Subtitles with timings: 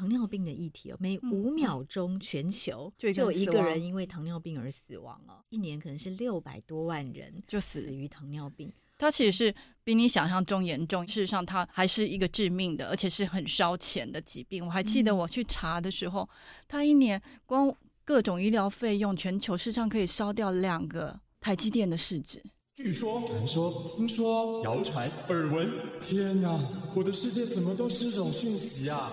[0.00, 8.72] 糖尿病的议题哦，每五秒钟全球就有一个人因为糖尿病而死亡哦，一年可能是六百多万人就死于糖尿病。
[8.96, 14.64] 它其实是比你想象中严重，事实上它还是一个致命的，而且是很烧钱的疾病。
[14.64, 16.26] 我还记得我去查的时候，
[16.66, 17.70] 它一年光
[18.02, 22.42] 各种医疗费用，全球事实上可以烧掉两个台积电的市值。
[22.76, 25.70] 据说、传说、听说、谣传、耳闻，
[26.00, 26.58] 天哪！
[26.94, 29.12] 我的世界怎么都是这种讯息啊？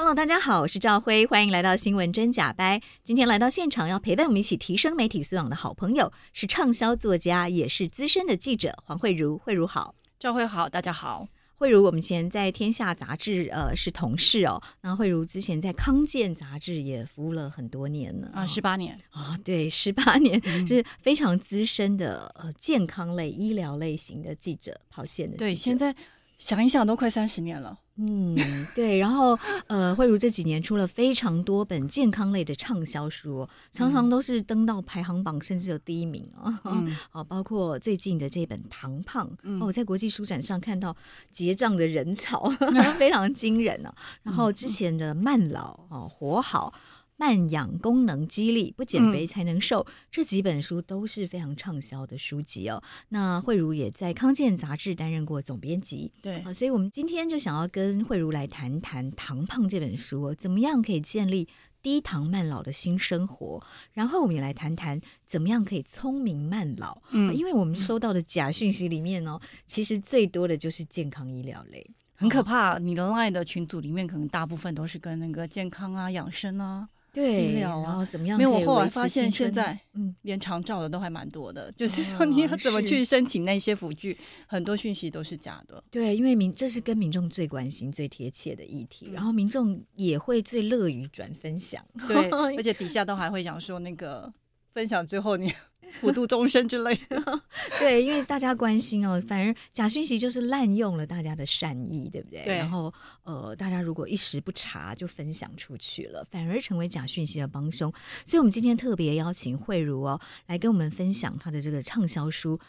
[0.00, 2.78] Hello，大家好，我是赵辉，欢迎来到《新闻真假掰》。
[3.02, 9.36] 今天来到现场要陪伴我们一起提升媒体素养的好朋友，是畅销作家，也是资深的记者黄慧茹。
[9.38, 11.26] 慧茹好，赵辉好，大家好。
[11.56, 14.62] 慧茹，我们以前在天下杂志呃是同事哦。
[14.82, 25.44] 那慧茹之前在康健杂志也服务了很多年了啊，十八年啊、哦，对，十八年、嗯、是非常资深的呃健康类医疗类型的记者，跑线的记者。
[25.46, 25.92] 对，现在
[26.38, 27.76] 想一想都快三十年了。
[28.00, 28.36] 嗯，
[28.76, 36.60] 对，然后呃，慧如这几年出了非常多本健康类的畅销书，常常都是登到排行榜，甚至有第一名啊。
[36.66, 40.96] 嗯，啊，包括最近的这本《糖胖》，嗯，我在国际书展上看到
[41.32, 43.92] 结账的人潮， 嗯、非常惊人啊。
[44.22, 46.72] 然后之前的《慢老》哦，《活好》。
[47.18, 52.80] 慢养功能激励，不减肥才能瘦，嗯，这几本书都是非常畅销的书籍哦。
[53.08, 61.48] 那慧茹也在康健杂志担任过总编辑，对啊，所以我们今天就想要跟慧茹来谈谈《糖胖》这本书，怎么样可以建立
[61.82, 63.60] 低糖慢老的新生活。
[63.92, 67.02] 然后我们也来谈谈怎么样可以聪明慢老。
[67.10, 72.78] 嗯，因为我们收到的假讯息里面哦，其实最多的就是健康医疗类，很可怕。
[72.78, 76.88] 你的 LINE 的群组里面，可能大部分都是跟那个健康啊、养生啊。
[77.12, 78.38] 对，医疗啊，怎么样？
[78.38, 81.74] 没有，我后来发现现在，嗯，连长照的都还蛮多的，嗯。
[81.76, 85.82] 就是说，你要怎么去申请那些辅具，很多讯息都是假的。
[85.90, 91.84] 对，因为民这是跟民众最关心、最贴切的议题，然后民众也会最乐于转分享。
[92.06, 94.32] 对， 而且底下都还会讲说那个。
[94.78, 95.52] 分享之后，你
[96.00, 97.40] 普度终生之类的，
[97.80, 102.44] 对，因为大家关心哦，反而假讯息就是滥用了大家的善意，对不对？
[102.44, 102.58] 对。
[102.58, 102.94] 然后，
[103.24, 107.92] 呃，大家如果一时不察就分享出去了，反而成为假讯息的帮凶。
[108.24, 112.56] 所以，我们今天特别邀请慧茹哦，来跟我们分享她的这个畅销书《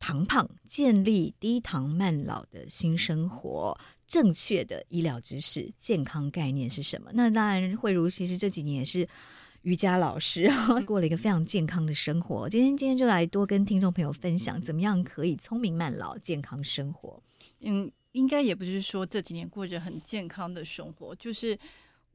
[0.00, 7.12] 糖胖：建立低糖慢老的新生活》，正确的医疗知识、健康概念是什么？
[7.14, 9.06] 那当然，慧茹其实这几年也是。
[9.62, 10.50] 瑜伽老师
[10.86, 12.48] 过了一个非常健康的生活。
[12.48, 17.22] 今天今天就来多跟听众朋友分享，怎么样可以聪明慢老、健康生活。
[17.60, 21.58] 嗯，应该也不是说这几年过着很健康的生活，就是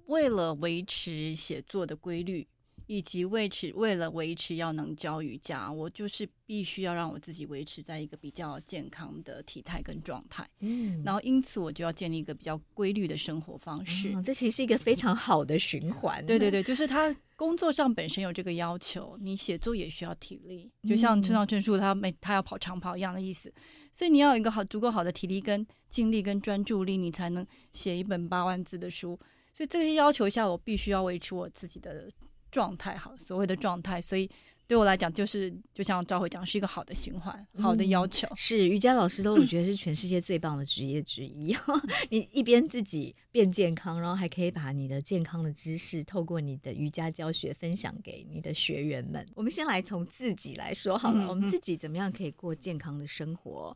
[0.07, 2.47] 为了维持写作的规律。
[2.89, 10.47] 以及维持，为了维持要能教瑜伽，我就是必须要让我自己维持在一个比较健康的体态跟状态。
[10.61, 14.13] 嗯，然后因此我就要建立一个比较规律的生活方式。
[14.13, 16.25] 嗯，这其实是一个非常好的循环。
[16.25, 23.49] 对对对，就是他工作上本身有这个要求，你写作也需要体力，就像村上春树他每他要跑长跑一样的意思。
[23.93, 29.17] 所以你要有一个好足够好的体力跟精力跟专注力，你才能写一本八万字的书。
[29.53, 32.11] 所以这些要求下，我必须要维持我自己的。
[32.49, 34.27] 状态好，所谓的状态，所以
[34.67, 38.27] 对我来讲，就是就像赵辉讲，是一个好的循环，好的要求。
[38.27, 41.55] 嗯、是瑜伽老师都我觉得是全世界最棒的职业之一。
[42.11, 49.25] 你一边自己变健康，然后还可以把你的健康的知识透过你的瑜伽教学分享给你的学员们。
[49.35, 53.75] 我们先来从自己来说好了，嗯、我们自己怎么样可以过健康的生活？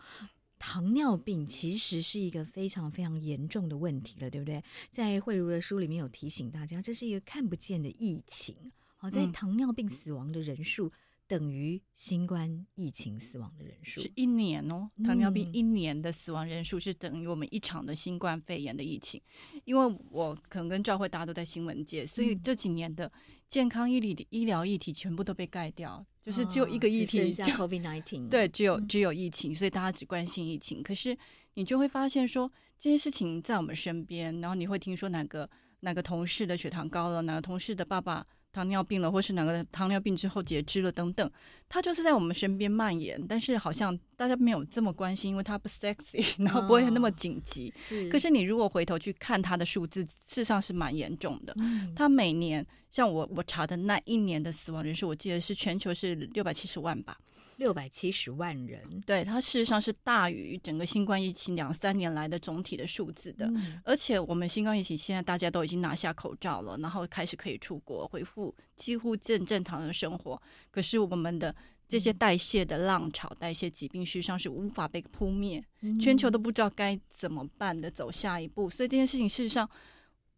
[0.60, 4.62] 糖尿病其实是一个非常非常严重的问题了，对不对？
[4.92, 8.56] 在慧茹的书里面有提醒大家，这是一个看不见的疫情。
[9.02, 10.92] 好，在糖尿病死亡的人数
[11.26, 14.88] 等于新冠疫情死亡的人数，是一年哦。
[15.04, 19.20] 糖尿病一年的死亡人数是等于我们一场的新冠肺炎的疫情。
[19.66, 23.12] 因为我可能跟赵慧大家都在新闻界，所以这几年的
[23.48, 26.06] 健康医理的医疗议题全部都被盖掉。
[26.22, 28.30] 就是只有一个议题，叫 COVID-19。
[28.30, 30.84] 对，只有只有疫情，所以大家只关心疫情。
[30.84, 31.18] 可是
[31.56, 35.50] 你就会发现说，这件事情在我们身边，然后你会听说哪个
[35.80, 41.32] 哪个同事的血糖高了，哪个同事的爸爸糖尿病了，或是哪个糖尿病之后截肢了等等，
[41.70, 43.20] 它就是在我们身边蔓延。
[43.28, 47.74] 但是好像大家没有这么关心，因为它不 sexy， 然后不会那么紧急。
[47.76, 48.10] 是。
[48.10, 51.56] 可是你如果回头去看它的数字，事实上是蛮严重的。
[51.96, 52.66] 它每年。
[52.92, 57.18] 像我我查的那一年的死亡人数，我记得是全球是六百七十万吧。
[57.62, 58.82] 六百七十万人。
[59.06, 63.46] 对，它事实上是大于整个新冠疫情两三年来的总体的数字的。
[63.50, 70.42] 嗯、而且我们新冠疫情现在大家都已经拿下口罩了，然后开始可以出国，恢复几乎正正常的生活。
[70.72, 71.56] 可是我们的
[71.88, 75.64] 这些代谢的浪潮、代谢疾病，事实上是无法被扑灭，
[76.02, 78.68] 全球都不知道该怎么办的走下一步。
[78.72, 79.70] 所以这件事情事实上。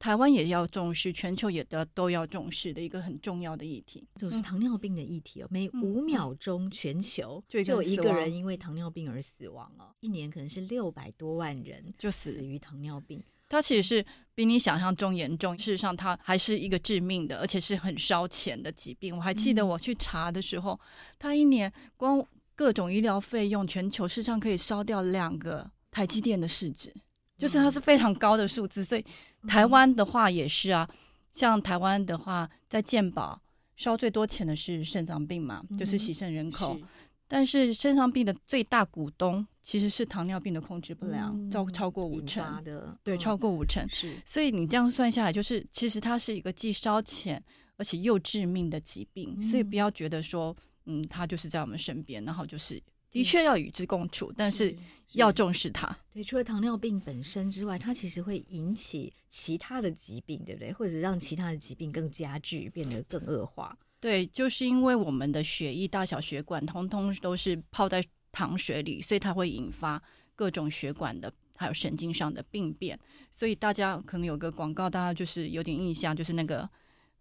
[0.04, 5.48] 台湾也要重视，全球也都都要重视的一个很重要的议题，就是糖尿病的议题哦。
[5.50, 9.96] 每五秒钟，全球就有一个人因为糖尿病而死亡哦。
[10.02, 13.24] 一年可能是六百多万人就死于糖尿病。
[13.48, 14.06] 它其实是
[14.36, 19.16] 比你想象中严重，事实上它还是一个致命的，而且是很烧钱的疾病。
[19.16, 20.78] 我还记得我去查的时候，
[21.18, 22.22] 它一年光
[22.56, 26.94] 各种医疗费用，全球事实上可以烧掉两个台积电的市值。
[27.38, 29.06] 就是它是非常高的数字，所以
[29.48, 30.88] 台湾的话也是啊。
[31.32, 33.42] 像台湾的话，在健保
[33.76, 36.80] 烧最多钱的是肾脏病嘛，就是洗肾人口。
[37.28, 43.84] 但是肾脏病的最大股东其实是糖尿病的控制不良，超超过五成的，对，超过五成。
[43.90, 47.44] 是，所以你这样算下来，就是其实它是一个既烧钱
[47.78, 49.42] 而且又致命的疾病。
[49.42, 50.56] 所以不要觉得说，
[50.86, 52.80] 嗯，它就是在我们身边，然后就是。
[53.14, 54.76] 的确要与之共处，但是
[55.12, 55.96] 要重视它。
[56.12, 60.74] 对，除了糖尿病本身之外，它其实会引起其他的疾病，对不对？
[60.74, 63.78] 或者让其他的疾病更加剧，变得更恶化。
[64.00, 70.02] 对，就是因为我们的血液大小血管通通都是泡在糖水里，所以它会引发
[70.36, 73.00] 各种血管的还有神经上的病变。
[73.30, 76.68] 所以大家可能有个广告，大家就是有点印象，就是那个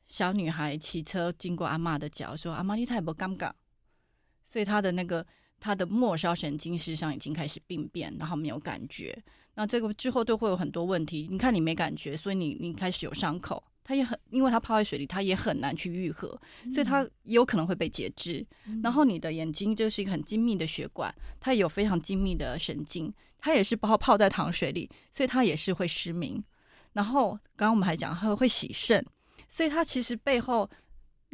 [0.06, 3.52] 小女孩骑车经过阿妈的脚，说：“阿妈，你太不尴尬。”
[4.42, 5.26] 所以她的那个。
[5.62, 9.16] 他的末梢神经事实上已经开始病变，然后没有感觉。
[9.54, 11.28] 那这个之后都会有很多问题。
[11.30, 16.36] 你看你没感觉，所以你你开始有伤口，它也很，因为它泡在水里，它也很难去愈合，
[16.68, 18.44] 所以它也有可能会被截肢。
[18.66, 26.42] 嗯、然后你的眼睛就是一个很精密的血管，它也有非常精密的神经，它也是泡泡在糖水里，所以它也是会失明。
[26.94, 29.04] 然后刚刚我们还讲它会洗肾，
[29.46, 30.68] 所以它其实背后。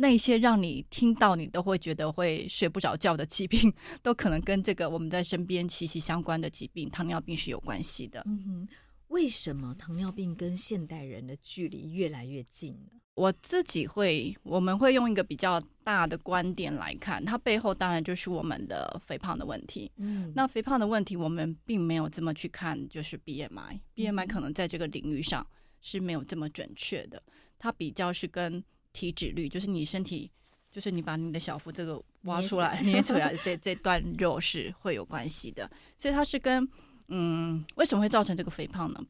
[0.01, 8.23] 那些让你听到你都会觉得会睡不着觉的疾病，都可能跟这个我们在身边息息相关的疾病——糖尿病是有关系的。
[8.27, 8.69] 嗯哼，
[9.09, 12.93] 为什么糖尿病跟现代人的距离越来越近呢？
[13.15, 19.91] 我自己会，我们会用一个比较大的观点来看，它背后当然就是我们的肥胖的问题。
[19.97, 25.45] 嗯，那肥胖的问题，我们并没有这么去看，就是 BMI，BMI 可能在这个领域上
[25.81, 27.21] 是没有这么准确的，
[27.59, 28.63] 它比较是跟。
[28.99, 30.31] 体脂率就是你身体，
[30.71, 36.69] 就是你把你的小腹这个挖出来捏出来的这这段肉是会有关系的，所以它是跟
[37.09, 39.01] 嗯，为什么会造成这个肥胖呢？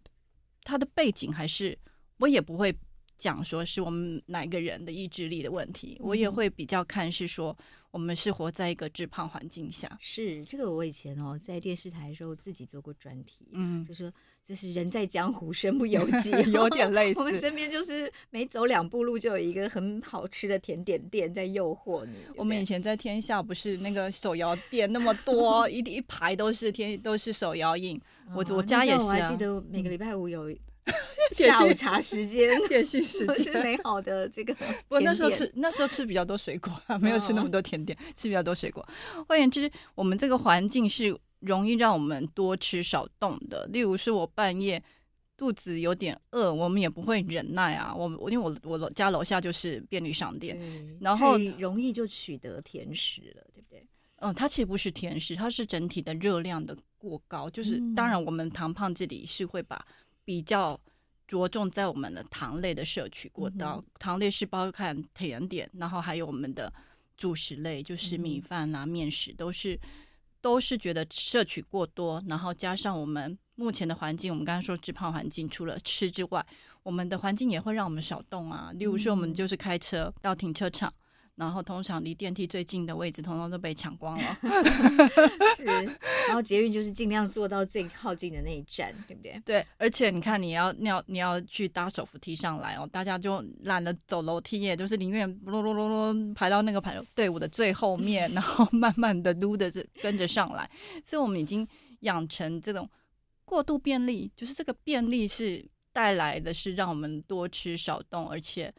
[0.62, 1.78] 它的背景还是
[2.18, 2.74] 我也不会
[3.16, 7.56] 讲说是我们哪一个人的意志力的问题，我也会比较看是说。
[7.90, 10.70] 我们是活在一个致胖环境下，是这个。
[10.70, 14.12] 我以前哦，在电视台的时候自己做过专题，嗯，就说
[14.48, 17.18] 这是人在江湖身不由己， 有点类似。
[17.20, 22.14] 我们身边就是每走两步路就有一个很好吃的甜点店在诱惑你。
[22.34, 28.00] 我们以前在天下不是那个手摇店那么多， 一一排都是天都是手摇饮。
[28.34, 30.50] 我我家也是，我还记得每个礼拜五有。
[31.32, 34.54] 下午茶时间， 点心时间是美好的这个。
[34.88, 38.86] 我那时候吃，那时候吃比较多水果，没有吃那么多甜点，吃比较多水果。
[39.28, 43.66] 换言之，我们这个环境是容易让我们多吃少动的。
[43.66, 44.82] 例如是我半夜
[45.36, 47.94] 肚子有点饿，我们也不会忍耐啊。
[47.94, 50.58] 我我因为我我家楼下就是便利商店，
[51.00, 53.86] 然后容易就取得甜食了，对不对？
[54.20, 57.48] 嗯，它其实不是甜食，它是整体的热量的过高。
[57.50, 59.84] 就是当然，我们糖胖这里是会把。
[60.28, 60.78] 比较
[61.26, 66.70] 着重在我们的糖类的摄取过高，嗯、糖类是包含甜点，然后还有我们的
[67.16, 69.80] 主食类，就是米饭啊、面食，都是
[70.42, 76.46] 都是觉得摄取过多，然后加上我们目前的环境，我们刚才说致胖环境，除了吃之外，
[76.82, 78.70] 我们的环境也会让我们少动啊。
[78.74, 80.92] 例如说，我们就是开车到停车场。
[81.38, 84.38] 然后通常离电梯最近的位置，通通都被抢光了。
[85.56, 89.40] 是，然后捷运就是尽量坐到最靠近的那一站，对不对？
[89.44, 99.70] 对，而且你看，你要你要你要去搭手扶梯上来哦，大家就懒得走楼梯耶，就是宁愿噜噜噜噜排到那个排队伍的最后面， 然后慢慢的撸的
[100.02, 100.68] 跟着上来。
[101.04, 101.64] 所以我们已经
[102.00, 102.90] 养成这种
[103.44, 108.74] 过度便利，就是这个便利是带来的是让我们多吃少动，而且。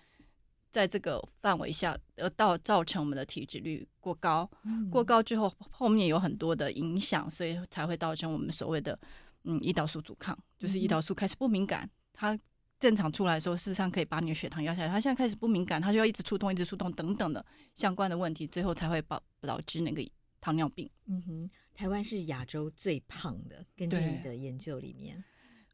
[0.72, 8.98] 在这个范围下，而到造成我们的体脂率过高，嗯、过高之后，后面有很多的影响，所以才会造成我们所谓的
[9.44, 12.38] 嗯胰岛素阻抗，就是胰岛素开始不敏感，它
[12.80, 17.46] 正常出来的时候，事实上可以把你的血糖压下来，它现在开始不敏感，它就要一直触动，一直触动等等的
[17.76, 20.08] 相关的问题，最后才会导导致那个
[20.40, 20.90] 糖尿病。
[21.08, 25.22] 嗯哼，台湾是亚洲最胖的，根据你的研究里面，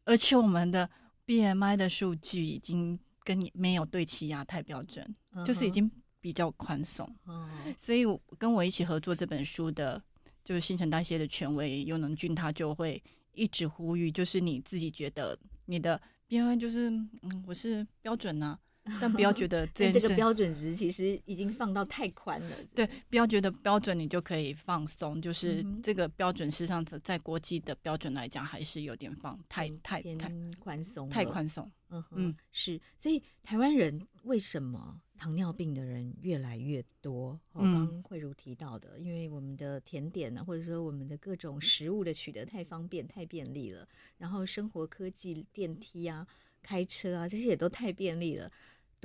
[0.06, 0.90] 而且我们的
[1.28, 5.04] BMI 的数据已经跟你没有对齐亚太标准，
[5.34, 5.92] 嗯、就是已经
[6.22, 7.06] 比较宽松。
[7.28, 8.06] 嗯、所以
[8.38, 10.02] 跟我一起合作这本书的，
[10.44, 13.04] 就是新陈代谢的权威尤能俊，他就会
[13.34, 18.60] 一直呼吁，就是你自己觉得你的 BMI 就是嗯，我是标准呢、啊。
[19.02, 22.56] 但不要觉得这，这个标准值其实已经放到太宽了。
[22.76, 31.72] 对，不要觉得标准你就可以放松，就是这个标准，事实上在国际的标准来讲，还是有点放太太太宽松，太宽松。
[31.90, 32.80] 嗯嗯，是。
[32.98, 37.40] 所以台湾人为什么糖尿病的人越来越多？
[37.54, 43.88] 我刚刚慧如提到的，因为我们的甜点呢，或者说我们的各种食物的取得太方便、太便利了，
[44.20, 46.26] 然后生活科技、电梯啊、
[46.62, 48.52] 开车啊，这些也都太便利了。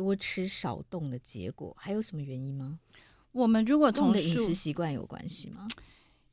[0.01, 2.79] 多吃少动的结果，还有什么原因吗？
[3.33, 5.69] 我们如果从饮食习惯有关系吗？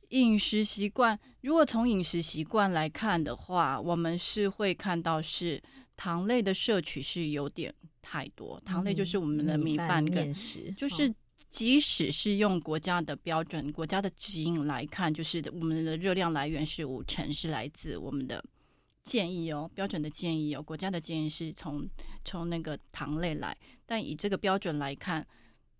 [0.08, 5.62] 饮食习惯，如果从饮食习惯来看的话，我们是会看到是
[5.98, 8.58] 糖类的摄取是有点太多。
[8.64, 11.14] 糖类就是我们的米饭跟面食，就是
[11.50, 18.42] 即使是用国家的标准、国家的指引来看，就是我们的热量来源是五成是来自我们的。
[19.08, 21.88] 建议哦，标准的建议哦，国家的建议是从
[22.26, 25.26] 从那个糖类来，但以这个标准来看，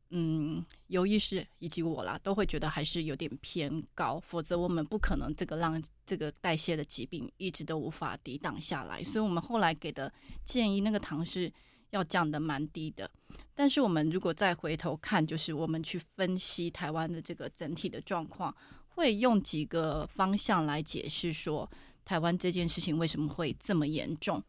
[0.08, 9.04] 嗯，尤医师以及我啦，都会觉得还是有点偏高，否则我们不可能这个让这个代谢的疾病一直都无法抵挡下来。
[9.04, 10.10] 所以我们后来给的
[10.42, 11.52] 建议，那个糖是
[11.90, 13.10] 要降得蛮低的。
[13.54, 18.56] 但是我们如果再回头看，就是我们去分析台湾的这个整体的状况，
[18.88, 21.70] 会用几个方向来解释说。
[22.08, 24.42] 台湾这件事情为什么会这么严重？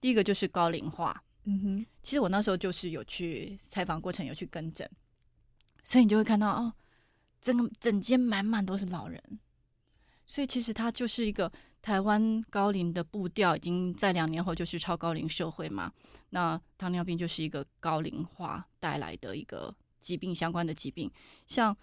[0.00, 1.22] 第一个就是高龄化。
[1.44, 4.90] 嗯哼，其实我那时候就是有去采访过程，有去跟诊，
[5.84, 6.72] 所以你就会看到哦，
[7.40, 9.22] 整个整间满满都是老人。
[10.26, 15.92] 所以其实它就是一个台湾高龄的步调，已经在两年后就是超高龄社会嘛。
[16.30, 21.08] 那糖尿病就是一个高龄化带来的一个疾病，相关的疾病，
[21.46, 21.76] 像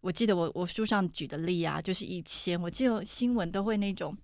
[0.00, 4.16] 我记得我我书上举的例啊，就是以前我记得新闻都会那种。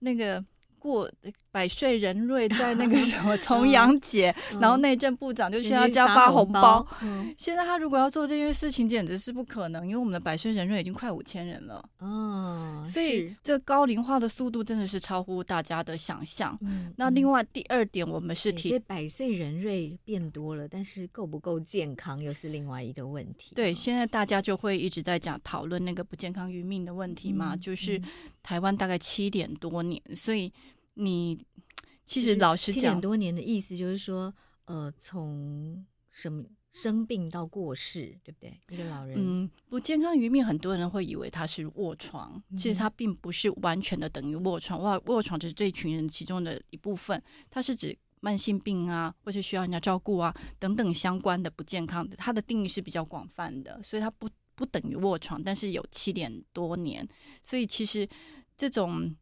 [0.00, 0.44] 那个
[0.80, 1.08] 过
[1.52, 6.84] 百岁人瑞在那个 什么重阳节，嗯、然后内政部长就去他家发红包。
[7.02, 11.84] 嗯、现在他如果要做这件事情，简直是不可能，因为我们的百岁人瑞已经快五千人了。
[12.00, 16.56] 嗯，所以这高龄化的速度真的是超乎大家的想象。
[16.62, 23.54] 嗯、那另外第二点，我们是提百岁人瑞变多了，但是够不够健康又是另外一个问题。
[23.54, 28.00] 对，现在大家就会一直在讲讨论那个不健康余命的问题嘛，嗯、就是
[28.42, 30.50] 台湾大概七点多年，所以。
[30.94, 31.44] 你
[32.04, 38.58] 其实老实讲，七点多年的意思就是说，呃，从什么生病到过世，对不对？
[38.68, 44.82] 一个老人，嗯，不健康余命，很多人会以为他是卧床，其实他并不是完全的等于卧床。
[44.82, 57.06] 哇，卧床只是这一群人其中的一部分，它是指慢性病啊，或是需要人家照顾啊等等相关的不健康的，它的定义是比较广泛的，所以它不不等于卧床，但是有七点多年，
[57.42, 58.08] 所以其实
[58.56, 59.14] 这种。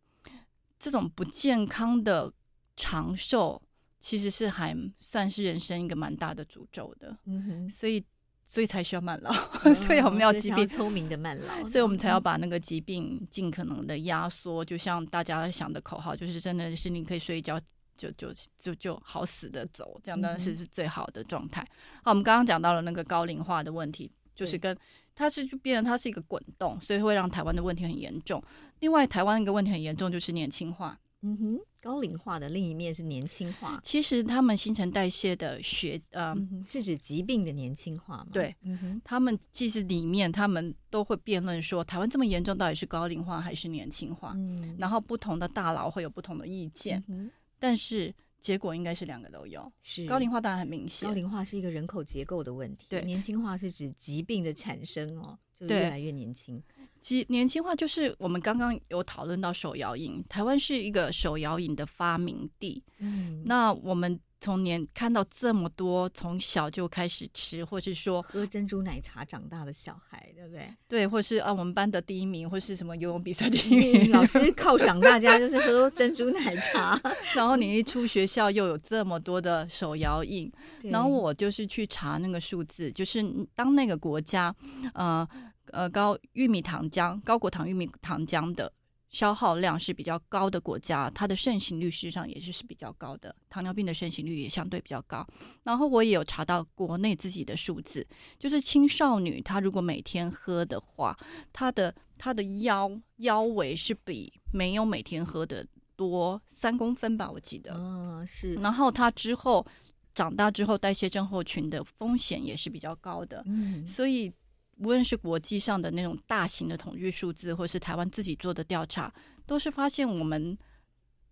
[0.78, 2.32] 这种不健康的
[2.76, 3.60] 长寿，
[3.98, 7.16] 其实是还算是人生一个蛮大的诅咒的。
[7.24, 8.04] 嗯哼，所以
[8.46, 9.30] 所以才需要慢老，
[9.64, 14.64] 嗯、所以我们要疾病聪明的慢老，所以我们才要把那个疾病尽可能的压缩。
[14.64, 17.60] 就像大家想的口号，就是真的是你可以睡一觉
[17.96, 21.66] 就就就就好死的走，这样当然是是最好的状态。
[22.04, 24.76] 好，我们刚刚讲到了那个高龄化的问题，就是跟。
[25.18, 28.40] 它是就变成它是一个滚动，所以会让台湾的问题很严重。
[28.78, 30.96] 另外，台湾一个问题很严重就是年轻化。
[31.22, 33.80] 嗯哼，高龄化的另一面是年轻化。
[33.82, 38.28] 其实他们新陈代谢的学呃、嗯，是指疾病的年轻化吗？
[38.32, 44.34] 对，嗯哼，他们其实里面他们都会辩论说，台湾这么严重，到底是高龄化还是年轻化？
[44.36, 48.14] 嗯，然后不同的大佬会有不同的意见，嗯、但是。
[48.40, 51.08] 结果应该是两个都有，是高龄化当然很明显。
[51.08, 56.62] 高龄化是一个人口结构的问题，对，年轻化是指疾病的产生哦，就越来越年轻。
[57.00, 64.18] 其年轻化就是我们刚刚有讨论到手摇饮，台湾是一个手摇饮的发明地，嗯，那我们。
[64.40, 70.72] 从年看到这么多从小就开始吃，或是说喝珍珠奶茶长大的小孩，对不对？
[70.86, 77.00] 对，或是啊，我们班的第一名，或是什么游泳比赛第一名，老 师犒赏大家就是喝珍珠奶茶。
[77.34, 80.50] 然后你一出学校又有这么多的手摇印，
[80.84, 84.54] 然后我就是去查那个数字，就是当那个国家
[84.94, 85.26] 呃
[85.72, 88.72] 呃高玉米糖浆、高果糖玉米糖浆的
[89.10, 95.26] 消耗量是比较高的国家，它的盛行率事实上也是是比较高的，糖尿病的盛行率也相对比较高。
[95.62, 98.06] 然后我也有查到国内自己的数字，
[98.38, 101.16] 就是青少女她如果每天喝的话，
[101.52, 107.72] 她的她的腰腰围是比没有每天喝的多三公分吧，我记得。
[107.74, 108.54] 嗯、哦，是。
[108.54, 109.66] 然后她之后
[110.14, 113.42] 长大之后，代谢症候群的风险也是比较高的。
[113.46, 114.32] 嗯，所以。
[114.78, 119.12] 无论是国际上的那种大型的统计数字，或是台湾自己做的调查，
[119.46, 120.56] 都是发现我们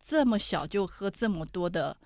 [0.05, 1.97] 这么小就喝这么多的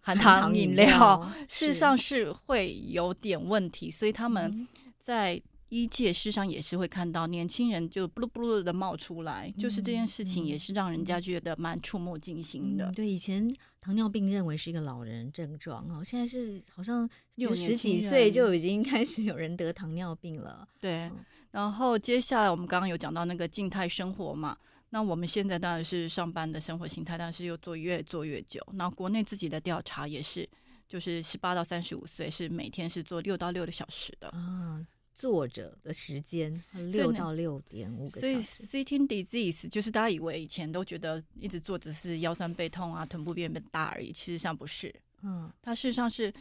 [0.00, 3.90] 含糖饮料，含糖饮料事实上是会有点问题。
[3.90, 4.66] 所以他们
[5.00, 5.40] 在
[5.74, 12.86] 医界事实上也是会看到年轻人就布鲁布鲁的冒出来，嗯、就是这件事情也是让人家觉得蛮触目惊心的。
[12.86, 13.54] 嗯、对，以前。
[13.84, 20.66] 糖尿病认为是一个老人症状哦，现在是好像有十几岁就已经开始有人得糖尿病了。
[20.80, 21.10] 对，
[21.50, 24.56] 然后接下来我们刚刚有讲到那个静态生活嘛，
[24.88, 28.58] 那我们现在当然是上班的生活形态，但是又做越做越久。
[28.72, 30.48] 那国内自己的调查也是，
[30.88, 34.80] 就是十八到三十五岁是每天是做六到六个小时的啊。
[35.14, 36.52] 坐着的时间
[36.92, 44.92] 六到六点五个小时，所以 sitting disease 就是大家以为以前都觉得一直坐着是腰酸背痛啊，臀部变变大而已，其实上不是。
[45.22, 46.34] 嗯，它事实上是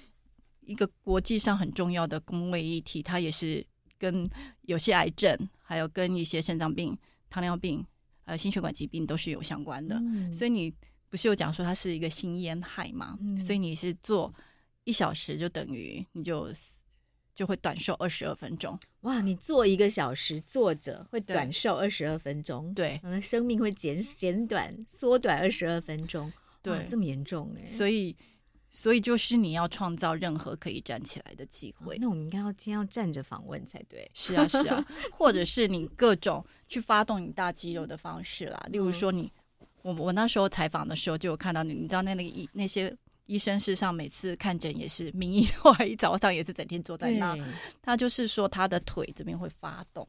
[0.61, 3.63] 一个国际上很重要的公卫议题，它也是
[3.99, 4.27] 跟
[4.63, 6.97] 有些癌症，还有跟一些肾脏病、
[7.29, 7.85] 糖尿病、
[8.25, 9.97] 呃心血管疾病都是有相关的。
[9.97, 10.73] 嗯，所以你
[11.09, 13.17] 不是有讲说它是一个心烟害嘛？
[13.21, 14.33] 嗯，所以你是坐
[14.83, 16.51] 一小时就等于你就。
[17.35, 18.79] 就会短寿二十二分钟。
[19.01, 19.21] 哇！
[19.21, 27.67] 你坐一个小时坐着会短寿二十二分钟，对，嗯，生命会减减短缩短二十二分钟，对，这么严重哎。
[27.67, 28.15] 所以，
[28.69, 31.95] 所以就是你要创造任何可以站起来的机会。
[31.95, 34.09] 哦，那我们应该要今天要站着访问才对。
[34.13, 39.31] 是啊，是啊， 或者是你各种去发动你大肌肉的方式啦， 例如说你，
[39.81, 42.95] 我我那时候采访的时候就有看到你，你知道那那个一那些。
[43.25, 47.37] 医生事实上每次看诊也是名医的话，一早上也是整天坐在那。
[47.81, 50.07] 他就是说他的腿这边会发动，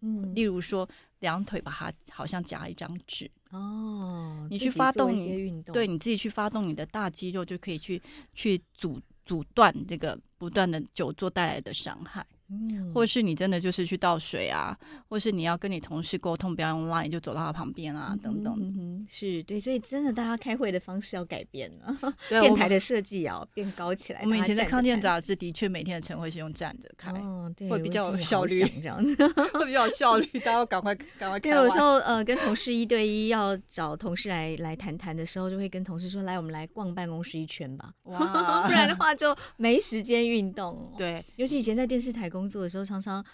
[0.00, 0.88] 嗯，例如说
[1.20, 8.00] 两腿把它好像夹一张纸哦，你去发动一些运动，对你自己去发动你的大肌肉，就可以去
[8.34, 12.26] 去阻阻断这个不断的久坐带来的伤害。
[12.52, 14.76] 嗯，或是你真的就是去倒水啊，
[15.08, 18.54] 或是你要跟你同事沟通，不要用 Line，就走到他旁边啊，嗯、等等。
[18.58, 21.96] 嗯哼，是对，所以真的大家开会的方式要改变了
[22.28, 24.20] 电台的设计也要变高起来。
[24.22, 29.14] 我们以前在康健杂志的确每天的晨会是用站着开，哦，对，会比较有效率， 这样子
[29.54, 30.26] 会比较有效率。
[30.40, 31.40] 大家要赶快赶快开。
[31.40, 40.92] 对，有时候呃，跟同事一对一要找同事来来谈谈的时候，就会跟同事说：“来，我们来逛办公室一圈吧。”哇，不然的话就没时间运动。
[40.96, 43.24] 对，尤其以前在电视台工作的时候，常常。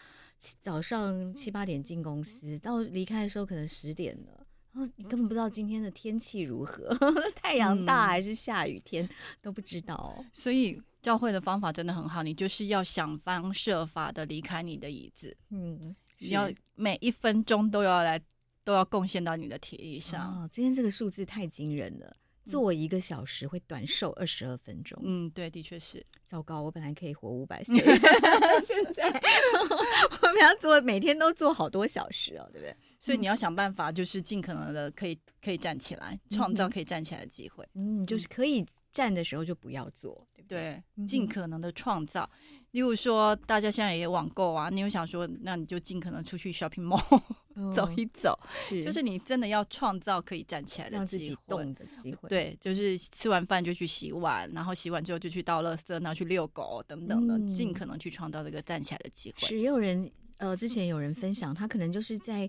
[0.60, 6.96] 早上七八点进公司，到离开的时候可能十点了，然后你根本不知道今天的天气如何，
[7.34, 9.10] 太阳大还是下雨天、嗯、
[9.42, 10.24] 都不知道、哦。
[10.32, 18.20] 所以教会的方法真的很好，你就是要想方设法的离开你的椅子，嗯，你要每一分钟都要来，
[18.62, 20.44] 都要贡献到你的体力上。
[20.44, 22.14] 哦，今天这个数字太惊人了。
[22.50, 24.98] 坐一个小时会短寿二十二分钟。
[25.04, 26.04] 嗯，对，的确是。
[26.26, 27.74] 糟糕，我本来可以活五百岁，
[28.62, 29.08] 现在
[30.20, 32.76] 我们要做每天都做好多小时哦，对不对？
[33.00, 37.66] 所以你要想办法，就是尽可能的可以可以站起来，创造可以站起来的机会。
[37.74, 40.82] 嗯，就是可以站的时候就不要坐，对不对？
[40.96, 42.28] 对，尽可能的创造。
[42.72, 47.22] 例如说，大家现在也网购啊，你有想说，那你就尽可能出去 shopping mall、
[47.56, 52.28] 嗯、走一走，是就是你真的要创造可以站起来的机会，动的机会。
[52.28, 59.48] 对，就是吃完饭就去洗碗，然后洗碗之后就去倒垃圾，然后去遛狗等等的，嗯、尽可能去创造这个站起来的机会。
[59.48, 62.48] 是，也有人呃，之前有人分享，他可能就是在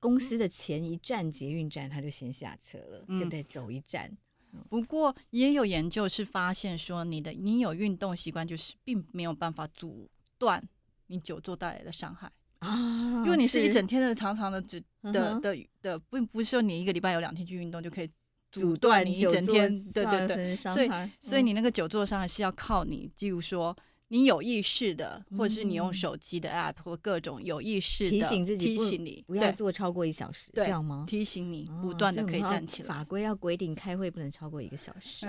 [0.00, 3.42] 公司的前一站捷运站，他就先下车了，嗯、对不对？
[3.44, 4.10] 走一站。
[4.68, 10.62] 不过也有研究是发现说，你的你有运动习惯，就是并没有办法阻断
[11.06, 13.24] 你久坐带来的伤害啊。
[13.24, 18.10] 因为你是一整天的长长的只的的的，并不是说你一个礼拜有两天去运动就可以
[18.50, 19.70] 阻断你一整天。
[19.92, 23.76] 对对对，所以所以你那个久坐伤害是要靠你，例如说。
[24.12, 31.04] 你有意识的，或者是你用手机的 app 或各种有意识的提醒自己，提醒你不要做超过一小时，这样吗？
[31.06, 32.88] 提醒你不断的可以站起来。
[32.88, 35.26] 法规要规定开会不能超过一个小时，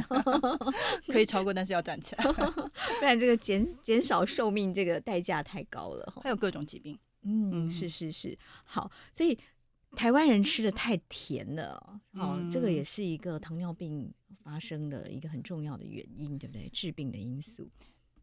[1.05, 2.23] 可以超过，但是要站起来
[2.99, 6.13] 不然这个减减少寿命这个代价太高了。
[6.23, 9.37] 还有各种疾病，嗯，是是是，好，所以
[9.95, 14.11] 台湾人吃的太甜了，哦，这个也是一个糖尿病
[14.43, 16.67] 发生的一个很重要的原因，对不对？
[16.73, 17.69] 致病的因素。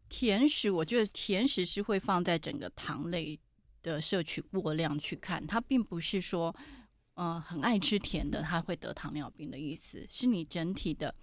[0.09, 3.39] 甜食，我觉得甜食是会放在整个糖类
[3.81, 6.53] 的摄取过量去看，它并不是说，
[7.13, 11.13] 嗯、呃，很爱吃甜的，他会得糖尿病的意思，是你整体的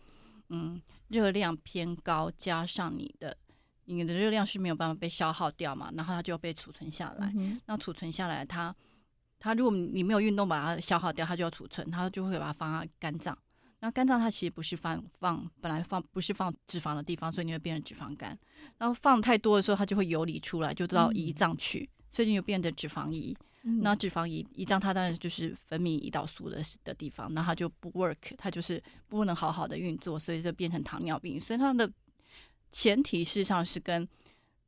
[0.48, 3.36] 嗯热量偏高，加上你的
[3.84, 7.32] 你的热量是没有办法被消耗掉嘛，然后它就要被储存下来。
[7.36, 8.74] 嗯、那储存下来，它
[9.38, 13.36] 它如果你没有运动把它消耗掉，它就要储存，它就会把它放在肝脏。
[13.86, 18.36] 那肝脏它其实不是放放本来放不是放脂肪的地方，所以你会变成脂肪肝。
[18.78, 23.32] 然后放太多的时候，它就会游离出来，就到胰脏去，嗯、所以你就变成脂肪胰。
[23.62, 31.40] 那脂肪胰胰脏它当然就是分泌胰岛素的的地方，那它就不 work，它就是不能好好的运作，所以就变成糖尿病。
[31.40, 31.88] 所以它的
[32.72, 34.08] 前提事实上是跟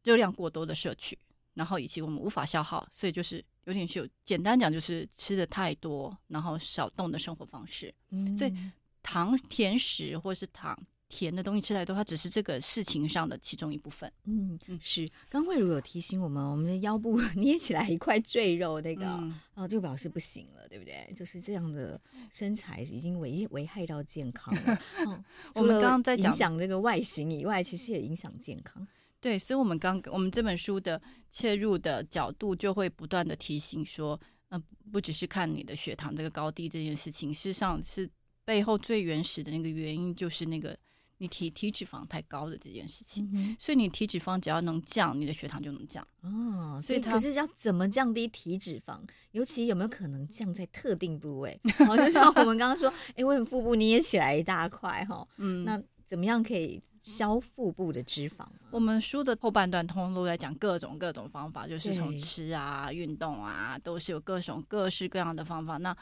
[0.04, 1.18] 热量过多的摄取，
[1.54, 7.92] 然后以及我们无法消耗，所以就是有点就简单讲就是吃的太多，然后少动的生活方式。
[8.10, 8.54] 嗯、所以
[9.02, 10.78] 糖甜食或是糖。
[11.10, 14.12] 甜的东西吃太多，它只是这个事情上的其中一部分。
[14.26, 15.08] 嗯嗯，是。
[15.30, 21.10] 刚慧如有提醒我们，我们的腰部 捏起来一块赘肉，那个、嗯、哦，就表示不行了，对不对？
[21.16, 21.98] 就是这样的
[22.30, 24.78] 身材已经危危害到健康了。
[25.06, 25.24] 哦、
[25.56, 28.86] 我们刚刚在讲影响这个外形以外，其实也影响健康。
[29.18, 38.06] 对，所以，我们刚我们这本书的切入的角度，就会不断的提醒说，嗯、呃，不只是看你的血糖这个高低这件事情，事实上是
[38.48, 40.74] 背后最原始的那个原因，就是那个。
[41.20, 46.06] 你体体脂肪太高的这件事情，嗯、所以你体脂肪只要能降，你的血糖就能降。
[46.22, 49.00] 哦，所以它可是要怎么降低体脂肪？
[49.32, 51.60] 尤其有没有可能降在特定部位？
[51.90, 55.04] 哦，就像我们刚刚说，哎、欸，为什么腹部捏起来一大块？
[55.06, 58.46] 哈，嗯，那怎么样可以消腹部的脂肪？
[58.70, 65.76] 我们书的后半段通通都在讲各种各种方法，就是从吃啊、运动啊，都是有各种各式各样的方法。
[65.78, 65.96] 那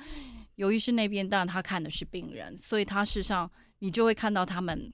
[0.56, 4.92] 由于是那边，当然他看的是病人，所以他事实上你就会看到他们。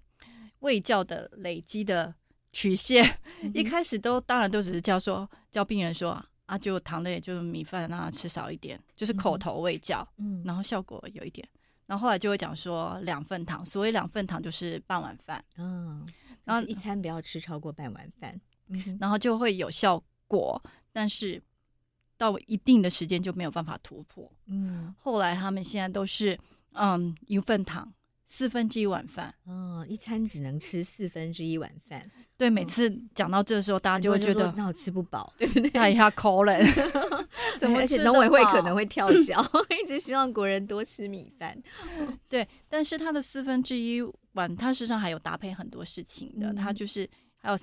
[0.63, 2.15] 卫教的累积的
[2.53, 3.05] 曲线，
[3.43, 6.13] 嗯、一开始都当然都只是教说教病人说
[6.47, 11.45] 啊，就糖类就是米饭让他吃少一点，就是口头喂教，嗯，然后效果有一点，
[11.93, 16.09] 然后后来就会讲说两份糖，所谓两份糖就是半碗饭，嗯，
[16.43, 20.59] 然后一餐不要吃超过半碗饭，嗯、然后就会有效果，
[20.91, 21.43] 但是
[22.17, 26.39] 到一定的时间就没有办法突破，嗯，后来他们现在都是
[26.71, 27.93] 嗯一份糖。
[28.35, 32.11] 四分之一碗饭，哦，一餐只能吃四分之一碗饭。
[32.39, 35.69] 对，每次讲到这个时候，大家就会觉得那我吃不饱， 对不对？
[35.69, 36.57] 他一下抠了，
[37.61, 37.77] 怎么？
[37.79, 39.45] 而且农委会可能会跳脚，
[39.85, 41.63] 一直希望国人多吃米饭。
[42.31, 44.01] 对，但是它的四分之一
[44.33, 46.55] 碗，它实际上还有搭配很多事情的。
[46.55, 47.59] 它就是还有，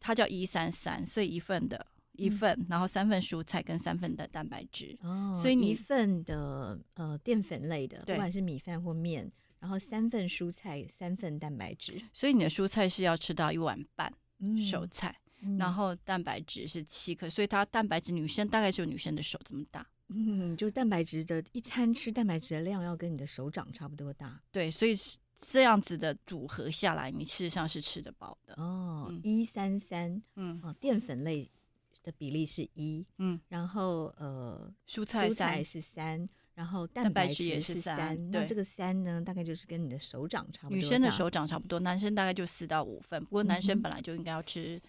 [0.00, 4.98] 它叫一三三，所以一份的一份，然后三份蔬菜跟三份的蛋白质。
[5.02, 9.30] 哦，所以你一份的呃淀粉类的，不管是米饭或面。
[9.60, 31.50] 然后三份蔬菜，三份蛋白质，所以你的蔬菜是要吃到一碗半，嗯、手菜，嗯、然后蛋白质是七克，所以它蛋白质女生大概就有女生的手这么大，嗯，就蛋白质的一餐吃蛋白质的量要跟你的手掌差不多大，对，所以是这样子的组合下来，你事实上是吃得饱的哦，一三三，嗯，哦，淀粉类
[32.02, 36.28] 的比例是一，嗯，然后呃，蔬菜蔬菜是三。
[36.58, 40.76] 然后蛋白质也是三，那这个三呢，大概就是跟你的手掌差不多。
[40.76, 43.22] 女生的手掌差不多，男生大概就四到五份。
[43.26, 44.82] 不过男生本来就应该要吃，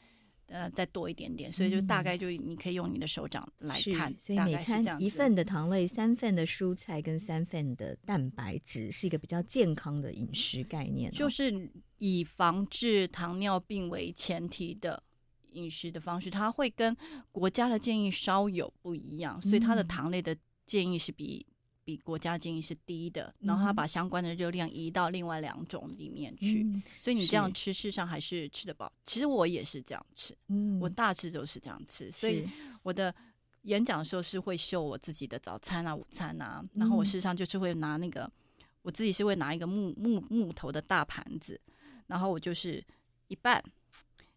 [0.48, 4.12] 呃，再多一点点，所以就大概就你可以用你的手掌来看。
[4.18, 11.12] 所以每餐一份的糖类，三份的蔬菜跟三份的蛋白质，是一个比较健康的饮食概念。
[11.12, 15.04] 就是以防治糖尿病为前提的
[15.52, 16.98] 饮食的方式，它会跟
[17.32, 21.46] 国家的建议稍有不一样，所以它的糖类的建议是比。
[21.90, 28.92] 比国家建议是低的，然后他把相关的热量移到另外两种里面去，嗯、所以你这样吃，事实上还是吃得饱。
[29.04, 32.48] 其实我也是这样吃，嗯，我大致都是这样吃，所以
[32.84, 33.14] 我的
[33.64, 38.32] 演讲的时候是会秀我自己的早餐啊、午餐啊，然后我事实上就是会拿那个，嗯、
[38.84, 41.60] 我自己是会拿一个木木木头的大盘子，
[42.06, 42.84] 然后我就是
[43.30, 43.64] 一半，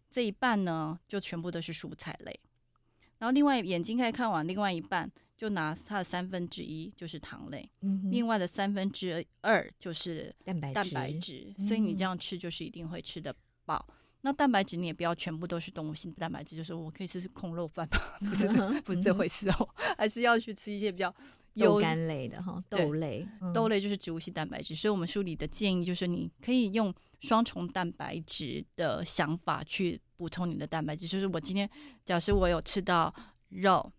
[0.09, 2.39] 这一半呢就全部都是蔬菜类，
[3.19, 5.11] 然后另外眼睛可以看完，另外一半。
[5.35, 13.85] 就拿它的三分之一就是糖类，嗯、另外的三分之二就是蛋白蛋白质，所以你这样吃就是一定会吃得饱。
[13.89, 21.13] 嗯、那蛋白质你也不要全部都是动物性蛋白质，就是我可以吃吃空肉饭吗，不是这不是这回事哦，还是要去吃一些比较
[21.55, 24.73] 豆干类的哈，豆类，嗯、豆类就是植物性蛋白质。
[24.73, 31.69] 所以我们书里的建议就是你可以用双重蛋白质的想法去补充你的蛋白质，就是我今天
[32.05, 33.13] 假设我有吃到
[33.49, 33.91] 肉。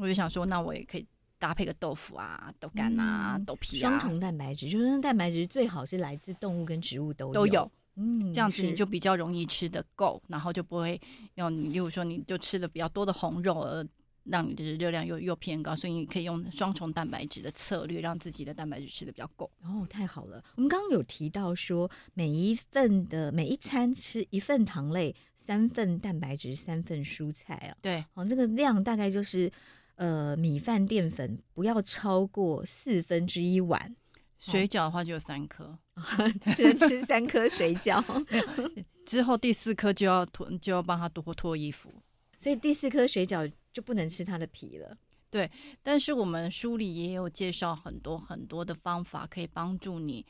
[0.00, 1.06] 我就想说，那我也可以
[1.38, 11.00] 搭配个豆腐啊、豆干啊、嗯、豆皮啊，双重蛋白质，就是蛋白质最好是来自动物跟植物都有都有，嗯，这样子你就比较容易吃得够，然后就不会
[11.34, 13.86] 用你，例如说你就吃的比较多的红肉，而
[14.24, 19.50] 让你的热量又又偏高，所以你可以用双重蛋白质的策略，让自己的蛋白质吃的比较够。
[19.62, 20.44] 哦，太好了！
[20.56, 27.76] 我们刚刚有提到说，每一份的每一餐吃一份糖类，三份蛋白质，三份蔬菜啊。
[27.80, 29.50] 对，哦，这个量大概就是
[30.00, 33.94] 呃米饭淀粉不要超过四分之一碗。
[34.38, 35.78] 水饺的话就有三颗，
[36.56, 38.02] 只能吃三颗水饺。
[39.04, 41.92] 之后第四颗就要脱，就要帮他多脱衣服。
[42.38, 44.96] 所以第四颗水饺就不能吃它的皮了。
[45.30, 45.50] 对，
[45.82, 50.24] 但是我们书里也有介绍很多很多的方法，可以帮助你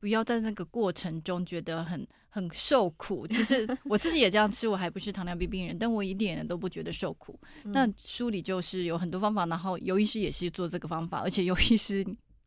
[0.00, 3.26] 不要在那个过程中觉得很很受苦。
[3.26, 7.38] 其实 我自己也这样吃，我还不是糖尿病病人，但我一点都不觉得受苦。
[7.64, 12.04] 嗯、那书里就是有很多方法，然后尤医师也是做这个方法，而且尤 医师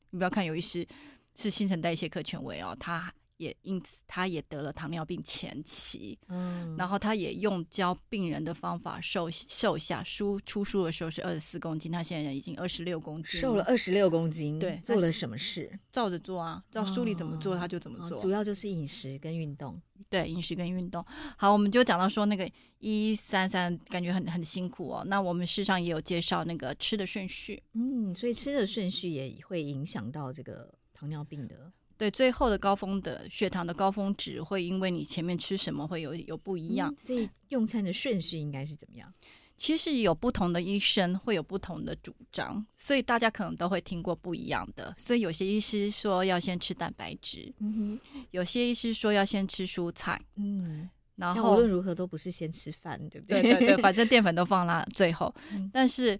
[0.09, 0.87] 你不要看尤医师
[1.35, 3.13] 是新陈代谢科权威哦，他。
[3.41, 15.79] 也因此，他也得了糖尿病前期，嗯，然后他也用教病人的方法瘦瘦下，书出书的时候是二十四公斤，他现在已经二十六公斤，瘦了二十六公斤，对，做了什么事？
[15.91, 21.03] 照着做啊，照书里怎么做他就怎么做，主要就是饮食跟运动，对，饮食跟运动。
[21.35, 25.03] 好，我们就讲到说那个一三三，感觉很很辛苦哦。
[25.07, 31.71] 那我们事实上也有介绍那个吃的顺序，嗯，所以吃的顺序也会影响到这个糖尿病的。
[32.01, 39.13] 对，最后的高峰的血糖的高峰值会因为你前面吃什么会有有不一样，嗯，所以用餐的顺序应该是怎么样？
[39.55, 44.91] 其实有不同的医生会有不同的主张，所以大家可能都会听过不一样的。
[44.97, 53.43] 所以有些医师说要先吃蛋白质，嗯哼，有些医师说要先吃蔬菜，嗯，然后无论如何都不是先吃饭，对不对？
[53.43, 55.31] 对对对， 反正淀粉都放了最后。
[55.53, 56.19] 嗯，但是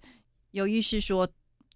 [0.52, 1.28] 有医师说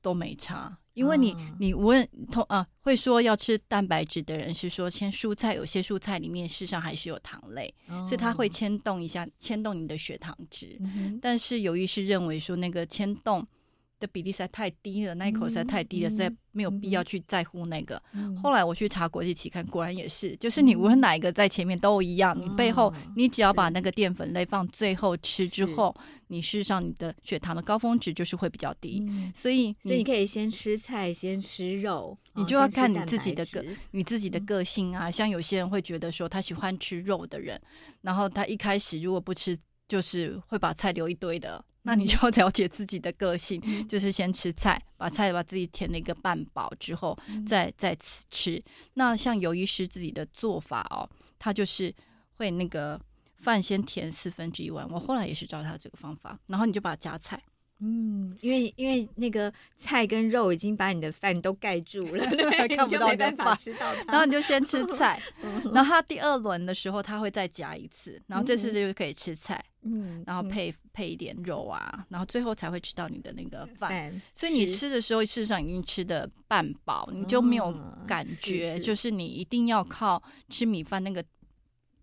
[0.05, 0.77] 都没差。
[0.93, 10.77] 因为你你问同啊会说要吃蛋白质的人是说先蔬菜，有些蔬菜里面事实上还是有糖类，哦、所以它会牵动一下牵动你的血糖值。
[10.79, 13.45] 嗯、但是有医师认为说那个牵动
[13.99, 18.01] 的比例实在太低了，那一口实在太低了，实在没有必要去在乎那个。
[18.13, 25.95] 嗯、后来我去查国际期刊，果然也是，就是你无论哪一个在前面都一样，你背后你只要把那个淀粉类放最后吃之后，
[26.27, 29.05] 你事实上你的血糖的高峰值就是会比较低。
[29.33, 35.09] 所以所以你可以先吃菜，先吃肉，你就要看你自己的个你自己的个性啊。
[35.09, 37.61] 像有些人会觉得说他喜欢吃肉的人，
[38.01, 41.63] 然后他一开始如果不吃，就是会把菜留一堆的。
[41.85, 47.95] 那你就要了解自己的个性，嗯、就是先吃菜，把菜把自己填了一个半饱之后，嗯、再再
[48.29, 48.61] 吃。
[48.95, 51.07] 那像尤医师自己的做法哦，
[51.39, 51.93] 他就是
[52.37, 52.99] 会那个
[53.37, 54.85] 饭先填四分之一碗。
[54.89, 57.41] 我后来也是照他这个方法，然后你就把它夹菜。
[57.79, 63.55] 嗯，因为因为那个菜跟肉已经把你的饭都盖住了， 对，看不到你的饭，
[64.07, 74.11] 然后你就先吃菜， 嗯、然后他第二轮的时候他会再夹一次，然后这次就可以吃菜，嗯，然后配配一点肉啊，然后最后才会吃到你的那个饭。
[74.33, 77.73] 所以你吃的时候，事实上已经吃的半饱，你就没有
[78.05, 81.23] 感觉，就是你一定要靠吃米饭那个。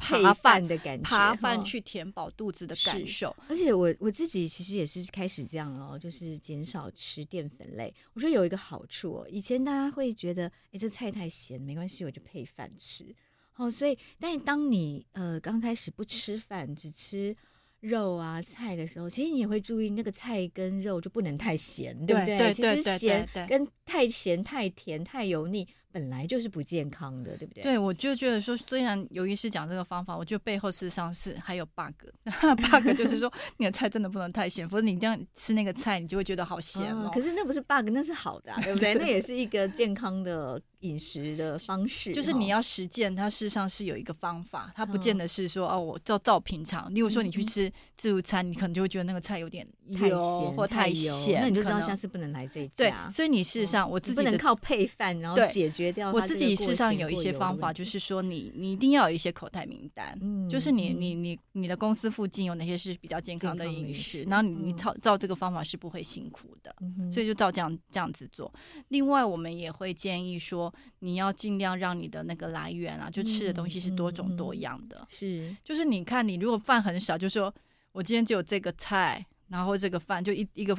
[0.05, 3.33] 扒饭的感觉，扒饭去填饱肚子的感受。
[3.49, 7.95] 而且我我自己其实也是开始这样哦，就是减少吃淀粉类。
[8.13, 13.15] 我觉得有一个好处哦，以前大家会觉得，哎，这菜太咸，没关系，我就配饭吃。
[13.55, 17.37] 哦，所以，但是当你呃刚开始不吃饭，只吃
[17.83, 22.39] 肉啊菜的时候，其实你也会注意那个菜跟肉就不能太咸，对不对？
[22.39, 25.67] 对，其实咸跟太咸、太甜、太油腻。
[25.93, 27.63] 本来就是不健康的，对不对？
[27.63, 37.11] 对，我就觉得说，虽然尤医师讲这个方法，我觉得背后事实上是还有 bug，bug 就是说你的菜真的不能太咸，否则你这样吃那个菜，你就会觉得好咸哦。
[37.13, 38.95] 可是那不是 bug，那是好的啊，对不对？
[38.99, 42.13] 那也是一个健康的饮食的方式。
[42.13, 46.93] 就是你要实践，它事实上是有一个方法，它不见得是说哦，我照照平常。
[46.95, 50.19] 例如说你去吃自助餐，你可能就会觉得那个菜有点太咸
[50.55, 52.75] 或太咸，那你就知道下次不能来这一家。
[52.77, 55.82] 对，所以你事实上我自己不能靠配饭然后解决。
[56.13, 66.75] 我自己事实上有一些方法，就是说你你一定要有一些口袋名单，嗯，就是你你你你的公司附近有哪些是比较健康的饮食，然后你你照照这个方法是不会辛苦的，
[67.11, 68.53] 所以就照这样这样子做。
[68.89, 77.53] 另外，我们也会建议说，你要尽量让你的那个来源啊，就吃的东西是多种多样的，是，就是你看你如果饭很少，就说
[77.93, 80.77] 我今天只有这个菜，然后这个饭就一一个。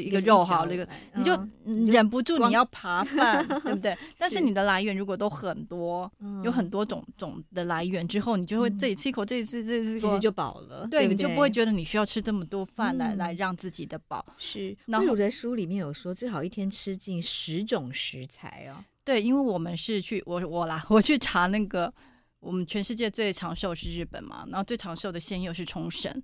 [0.00, 1.32] 一个肉好，这个你就
[1.92, 3.94] 忍不住你要扒 饭，对不对？
[4.16, 6.10] 但是你的来源如果都很多，
[6.42, 10.86] 有很多种种的来源之后，你就会这里吃一口，这里吃，这里吃，其实就饱了。
[10.90, 14.24] 对，你就不会觉得你需要吃这么多饭来来让自己的饱。
[14.38, 14.74] 是。
[14.86, 18.82] 然后我在书里面有说，最好一天吃进十种食材哦。
[19.04, 21.92] 对，因为我们是去我我啦， 我去查那个
[22.40, 26.22] 我们全世界最长寿是日本嘛，然后最长寿的县又是冲绳。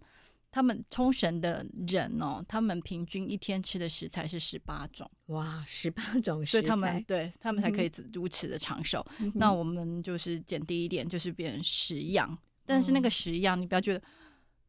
[0.51, 9.05] 他们冲绳的人哦，他们平均一天吃的食材是十八种，哇，十八种食材，所以他们对他们才可以如此的长寿。
[9.21, 12.37] 嗯、那我们就是减低一点，就是变成十样，
[12.67, 14.03] 但是那个十样，你不要觉得。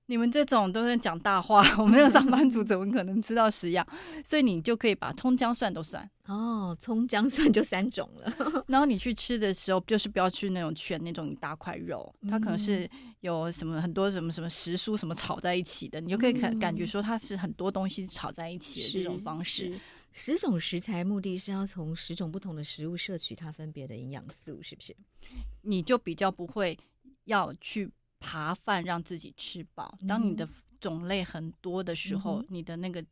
[0.08, 3.88] 你们这种都是讲大话，我们那个上班族怎么可能吃到十样？
[4.26, 8.34] 所以你就可以把葱姜蒜都算哦，葱姜蒜就三种了。
[8.68, 12.90] 然后你去吃的时候，就是不要去那种选那种一大块肉，它可能是
[13.22, 19.80] 有什么很多什么什么时蔬什么炒在一起的，你就可以感感觉说它是很多东西炒在一起的这种方式。
[20.12, 24.94] 十种食材目的是要从十种不同的食物摄取它分别的营养素，是不是？
[25.62, 26.78] 你就比较不会
[27.24, 27.90] 要去。
[28.21, 29.97] 扒饭让自己吃饱。
[30.07, 30.47] 当你的
[30.79, 33.03] 种类很多的时候，嗯、你的那个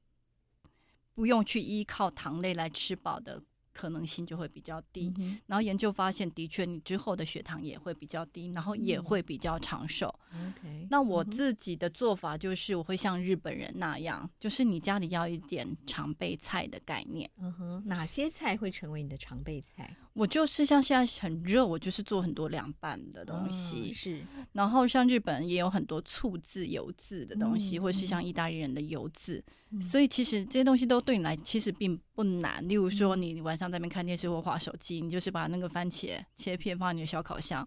[1.15, 3.43] 不用去依靠糖类来吃饱的
[3.73, 5.11] 可能性就会比较低。
[5.17, 10.13] 嗯、然后研究发现，的确你之后的血糖也会比较低，然后也会比较长寿。
[10.31, 17.29] 嗯、那我自己的做法就是，我会像日本人那样，就是你家里要一点常备菜的概念。
[17.37, 19.95] 嗯哼，哪些菜会成为你的常备菜？
[20.19, 24.21] 我就是像现在很热，我就是做很多凉拌的东西，哦、是。
[24.51, 29.41] 然后像日本也有很多醋渍、油渍的东西，嗯、或是像意大利人的油渍。
[29.69, 32.67] 嗯、所以其实这些东西都对你来其实并不难。
[32.67, 37.65] 例如说，你晚上在那边看电视或划手机，你就是把那个番茄切片放在你的小烤箱，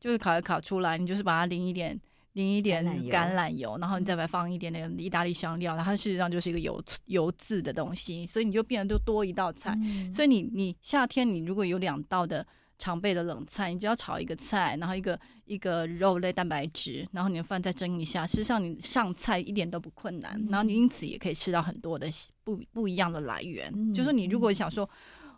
[0.00, 2.00] 就是烤一烤出来，你就是把它淋一点。
[2.36, 9.74] 淋一点橄榄油，然后你再来放一点点意大利香料，然后它事实上就是一个油油渍的东西，所以你就变得就多一道菜。
[9.82, 12.46] 嗯、所以你你夏天你如果有两道的
[12.78, 22.06] 常备的冷菜，你只要炒一个菜，然后一个一个肉类蛋白质，然后你的饭再蒸一下，事实上你上菜一点都不困难，嗯、然后你因此也可以吃到很多的
[22.44, 23.72] 不不一样的来源。
[23.74, 24.86] 嗯、就是你如果想说。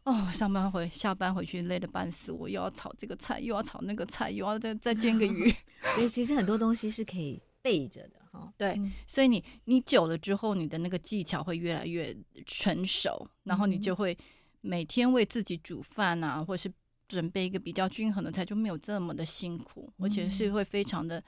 [0.09, 5.55] 哦，上班回下班回去累得半死，我又要炒这个菜，又要炒那个菜，又要再再煎个鱼。
[5.95, 8.51] 所以其实很多东西是可以备着的哈。
[8.57, 12.17] 对，嗯、所以你你久了之后，你的那个技巧会越来越
[12.47, 14.17] 成熟，然后你就会
[14.63, 16.73] 每天为自己煮饭啊，或是
[17.07, 21.23] 准备一个比较均衡的菜，就没有这么的辛苦，而且是会非常的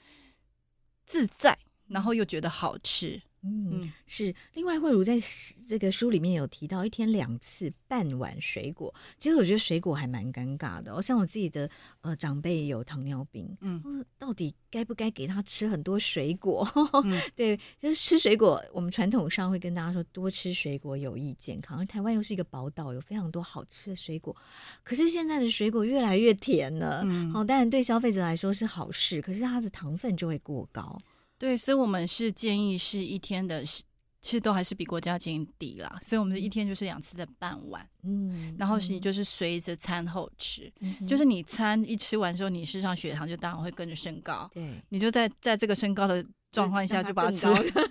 [1.05, 1.55] 自在，
[1.87, 3.21] 然后又觉得好吃。
[3.43, 4.33] 嗯，是。
[4.53, 5.17] 另外，慧茹在
[5.67, 8.93] 这个书里面有提到一天两次半碗水果。
[9.17, 11.01] 其实我觉得水果还蛮尴尬的。
[11.01, 11.69] 像我自己的
[12.01, 16.67] 呃长辈有糖尿病，嗯，到底该不该给他吃很多水果？
[17.03, 21.79] 嗯、对，就是吃水果，我们传统上会跟大家说多吃水果有益健康。
[21.79, 24.35] 而台湾又是一个宝岛，有非常多好吃的水果。
[24.83, 30.99] 可是现在的水果越来越甜了，嗯，好，当然对消费者来说是好事，可是它的糖分就会过高。
[31.41, 33.63] 对，所以我们是建议是一天的，
[34.21, 35.99] 其实都还是比国家建议低啦。
[36.01, 46.25] 所以我们一天就是两次的半碗，嗯，然后是你就是随着餐后吃，嗯、就是你餐一吃完之后，你事实上血糖就当然会跟着升高，对，你就在在这个升高的。
[46.51, 47.47] 状况下就把它吃，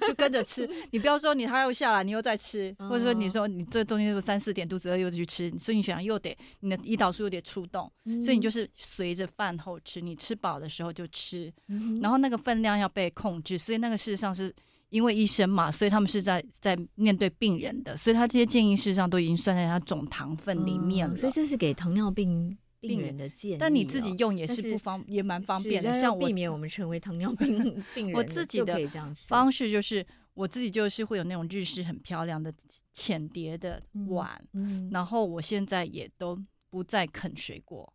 [0.06, 0.68] 就跟着吃。
[0.92, 7.90] 你不要说你它又下来，你又再吃，或者说你说你这中间有三四点肚子饿又去吃，所以你血糖又得你的胰岛素又得出动，
[8.22, 11.50] 所以你就是随着饭后吃，你吃饱的时候就吃，
[12.02, 13.56] 然后那个分量要被控制。
[13.56, 14.54] 所以那个事实上是
[14.90, 21.16] 因为医生嘛，所以他们是在在面对病人的，所以他这些建议事实上都已经算在他总糖分里面了。
[21.16, 22.56] 所以这是给糖尿病。
[22.82, 25.92] 病人的建议，但你自己用也是不方，也蛮方便的。
[25.92, 27.58] 像我避免我们成为糖尿病
[27.94, 28.74] 病人，我自己的
[29.28, 32.50] 方式就是，我自己就是会有那种日式很漂亮的
[32.94, 37.92] 浅碟的碗，嗯嗯、然后我现在也都不再啃水果。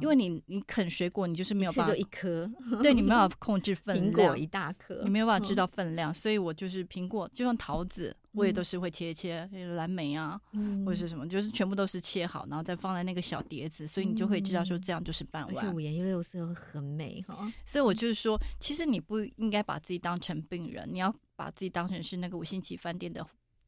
[0.00, 2.50] 因为你你啃水果，你就是没有办法，就一颗，
[2.82, 10.38] 对，你没有办法控制分量，苹果一大颗，你没有办法知道分量，所以我就是苹果，就像桃子，我也都是会切一切，蓝莓啊，
[10.84, 17.52] 或者是什么，就是全部都是切好，然后再放在那个小碟子，所以你就可以知道说这样就是半碗，而且五颜六色很美哈。
[17.64, 23.24] 所以我就是说，其实你不应该把自己当成病人，你要把自己当成是那个五星级饭店的。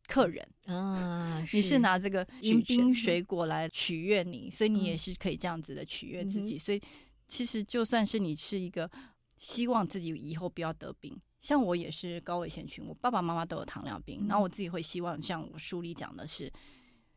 [0.07, 0.47] 客人。
[0.67, 6.59] 啊，你是拿这个迎宾水果来取悦你，所以你也是可以这样子的取悦自己。
[6.59, 6.81] 所以
[7.29, 8.91] 其实就算是你是一个
[9.39, 16.51] 希望自己以后不要得病，像我也是高危险群，我爸爸妈妈都有糖尿病，然后我自己会希望像我书里讲的是，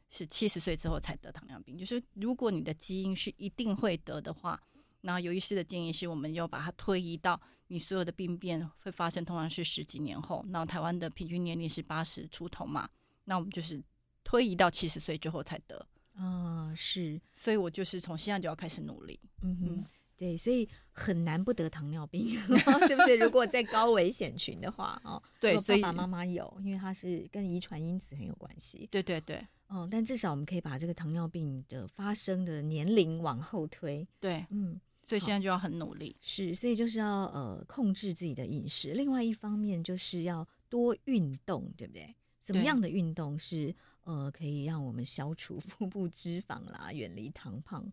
[0.10, 4.62] 是七十岁之后才得糖尿病，就是如果你的基因是一定会得的话。
[5.02, 10.44] 那有医师的建议是，我们要把它推移到你所有的病变会发生，通常是十几年后。
[10.50, 12.90] 那台湾的平均年龄是八十出头嘛，
[13.24, 13.82] 那我们就是
[14.24, 15.86] 推移到七十岁之后才得。
[16.16, 19.18] 啊，是，所以我就是从现在就要开始努力。
[19.42, 19.86] 嗯哼，嗯
[20.18, 22.32] 对，所以很难不得糖尿病，
[22.86, 23.16] 是不是？
[23.16, 28.86] 如果在高危险群的话，哦，对，所以爸爸妈妈有，因为它是跟遗传因子很有关系。
[28.92, 29.48] 对对对。
[29.68, 34.06] 哦，但至少我们可以把这个糖尿病的发生的年龄往后推。
[34.20, 34.78] 对，嗯。
[35.10, 36.16] 所以现在就要很努力。
[36.22, 38.92] 是，所以就是要呃控制自己的饮食。
[38.92, 42.16] 另外一方面就是要多运动，对不对？
[42.44, 47.92] 怎么样的运动是呃可以让我们消除 腹部脂肪啦，远离糖胖？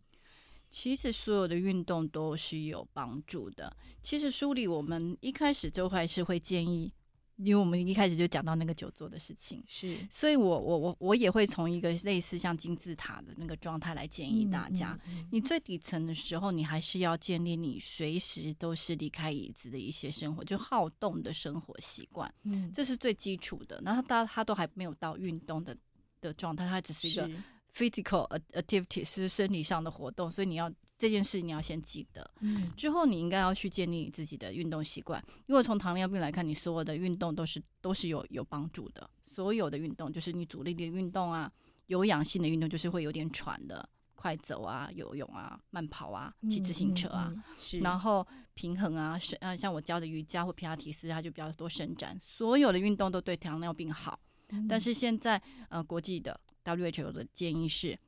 [0.70, 3.74] 其实所有的运动都是有帮助的。
[4.02, 6.92] 其实书里我们一开始就还是会建议。
[7.36, 14.98] 因为我们一开始就讲到那个久坐的事情，是，所以我我我我也会从一个类似像金字塔的那个状态来建议大家。
[15.06, 23.80] 嗯嗯嗯、你最底层的时候，你还是要建立你随时都是离开椅子的一些生活，就好动的生活习惯，嗯，这是最基础的。
[23.84, 25.76] 然后他他都还没有到运动的
[26.20, 27.28] 的状态，他只是一个
[27.74, 30.72] physical activity，是生理上的活动，所以你要。
[30.98, 35.22] 这件事你要先记得，嗯，之后你应该要去建立你自己的运动习惯。
[35.46, 39.08] 因为从糖尿病来看，你所有的运动都是都是有有帮助的。
[39.26, 41.52] 所有的运动就是你主力的运动啊，
[41.88, 47.42] 有氧性的运动就是会有点喘的，快走啊、游泳啊、慢跑啊、骑自行车啊，嗯
[47.74, 52.18] 嗯、然后平衡啊，伸啊，像我教的瑜伽或皮拉提斯，它就比较多伸展。
[52.22, 54.18] 所有的运动都对糖尿病好，
[54.48, 57.98] 嗯、但是现在呃，国际的 WHO 的建议是。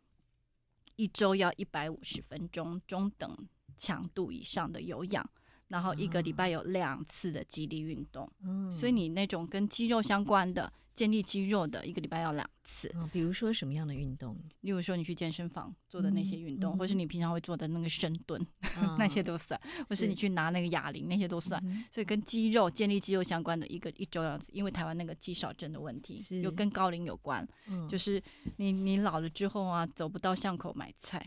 [0.98, 5.30] 一周要一百五十分钟中等强度以上的有氧，
[5.68, 8.28] 然后一个礼拜有两次的肌力运动。
[8.44, 10.72] 嗯，所以你那种跟肌肉相关的。
[10.98, 14.36] 建立肌肉的一个礼拜要两次，哦，比如说什么样的运动？
[14.62, 18.44] 例如说你去健身房做的那些运动，嗯嗯、或是你平常会做的那个深蹲，
[18.80, 19.56] 哦、那些都算；
[19.88, 21.62] 或是你去拿那个哑铃，那些都算。
[21.92, 28.20] 所以跟肌肉建立肌肉相关的一个一周样子，因为台湾那个肌少症的问题，是有跟高龄有关，嗯、就是
[28.56, 31.24] 你你老了之后啊，走不到巷口买菜。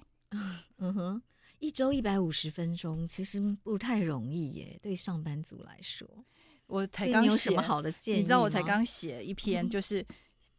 [0.80, 1.22] 嗯哼，
[1.62, 6.07] 一周一百五十分钟其实不太容易耶，对上班族来说。
[6.66, 7.51] 我才刚写，
[8.16, 10.03] 你知道我才刚写一篇，就是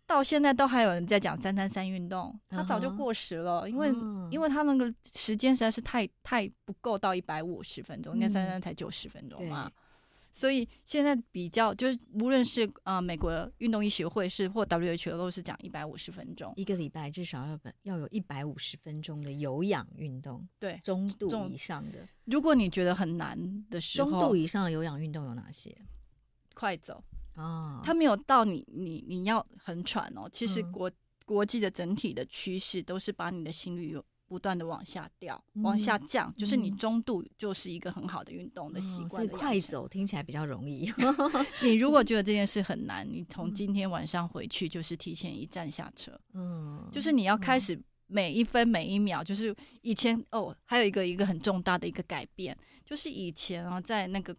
[0.06, 3.88] 到现在都还有人在讲三三三运动，它早就过时了，因为
[4.30, 9.68] 因为它那个时间实在是太太不够到一百五十分钟，应该三三才九十分钟嘛，
[10.32, 21.98] 所以现在比较就是无论是呃美国运动医学会是或 WHO 都是讲一百五十分钟，一个礼拜至少要要有一百五十分钟的有氧运动，对，中度以上的。
[22.24, 23.38] 如果你觉得很难
[23.70, 25.76] 的时候，中度以上的有氧运动有哪些？
[26.54, 27.02] 快走
[27.34, 27.80] 啊！
[27.82, 30.28] 它没有到你你你要很喘哦。
[30.30, 36.34] 其实国、嗯、国际的整体的趋势都是把你的心率有不断的往下掉，嗯、往下降。
[36.38, 39.10] 就是你中度就是一个很好的运动的习惯、嗯。
[39.10, 40.90] 所以快走听起来比较容易。
[41.62, 46.18] 你如果觉得这件事很难，你从今天晚上回去就是提前一站下车。
[46.32, 49.22] 嗯，就是你要开始每一分每一秒。
[49.22, 52.56] 就是以前哦，还有一个一个很重大的一个改变，
[52.86, 54.34] 就是以前啊，在那个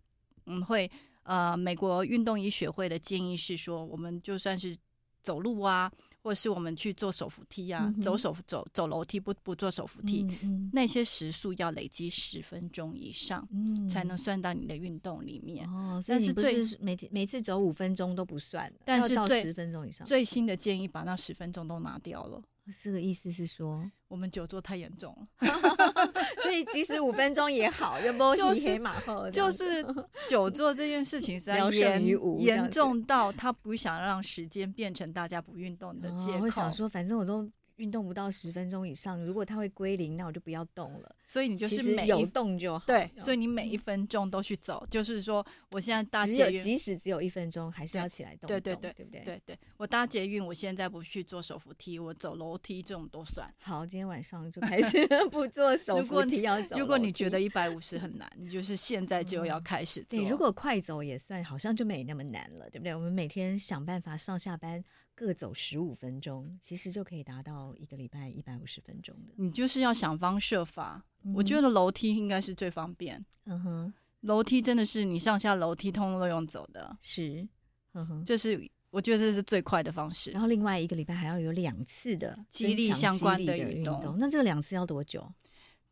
[0.47, 0.89] 嗯会。
[1.25, 4.75] 呃，美国运动医学会的建议是说，我们就算是
[5.23, 10.27] 走路啊，或者是我们去做手扶梯啊，嗯、走手走走楼梯不不做手扶梯，
[10.73, 15.67] 那些时速要累积十分钟以上，嗯、才能算到你的运动里面。
[15.69, 20.05] 哦，所以你不是每天每次走五分钟都不算，但是到十分钟以上。
[20.05, 22.41] 最新的建议把那十分钟都拿掉了。
[22.81, 25.47] 这个意思是说，我们久坐太严重了，
[26.41, 29.83] 所以即使五分钟也好，要不就是马后，就 是
[30.29, 32.03] 久坐这件事情是严
[32.39, 36.45] 严重到他不想让时间变成大家不运动的借口。
[36.45, 37.49] 我想说，反正我都。
[37.77, 41.15] 运动不到十分钟以上，如果它会归零，那我就不要动了。
[41.19, 42.85] 所以你就是每有动就好。
[42.85, 48.47] 对，所以你每一分钟都去走，就是说，我现在搭捷运，即使只有一分钟，还是要起来动。
[48.47, 49.21] 对对对，对不对？
[49.21, 53.51] 对对，我搭捷运，我现在不去坐手扶梯，我走楼梯，这种都算。
[53.59, 56.77] 好，今天晚上就开始 不做手扶梯，要走。
[56.77, 60.19] 如果你觉得一百五十很难，你就是现在就要开始做。
[60.19, 62.93] 对，如果快走也算，好像就没那么难了，对不对？
[62.93, 64.83] 我们每天想办法上下班。
[65.23, 69.33] 各走十五分钟，其实就可以达到一个礼拜一百五十分钟的。
[69.37, 73.25] 你就是要想方设法，嗯、我觉得楼梯应该是最方便。
[73.45, 77.47] 嗯哼，楼梯真的是你上下楼梯通通都用走的，是，
[77.93, 80.31] 嗯哼，就是我觉得这是最快的方式。
[80.31, 85.33] 然后另外一个礼拜还要有两次的激励相关的运动，动，那这个两次要多久？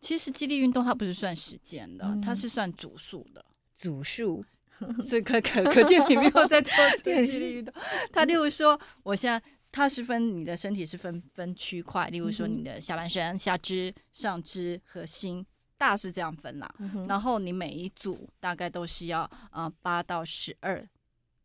[0.02, 4.44] 其实激励运动它不是算时间的，嗯、它是算组数的，组数。
[5.02, 6.74] 所以可可可见你没有在做
[7.04, 7.74] 这个肌力运动。
[8.12, 15.46] 他例如说，我现在它是分你的身体是分分区块，例如说你的下半身、下肢、上肢、核心，
[15.78, 16.74] 大是这样分啦。
[17.08, 20.86] 然后你每一组大概都是要呃八到十二，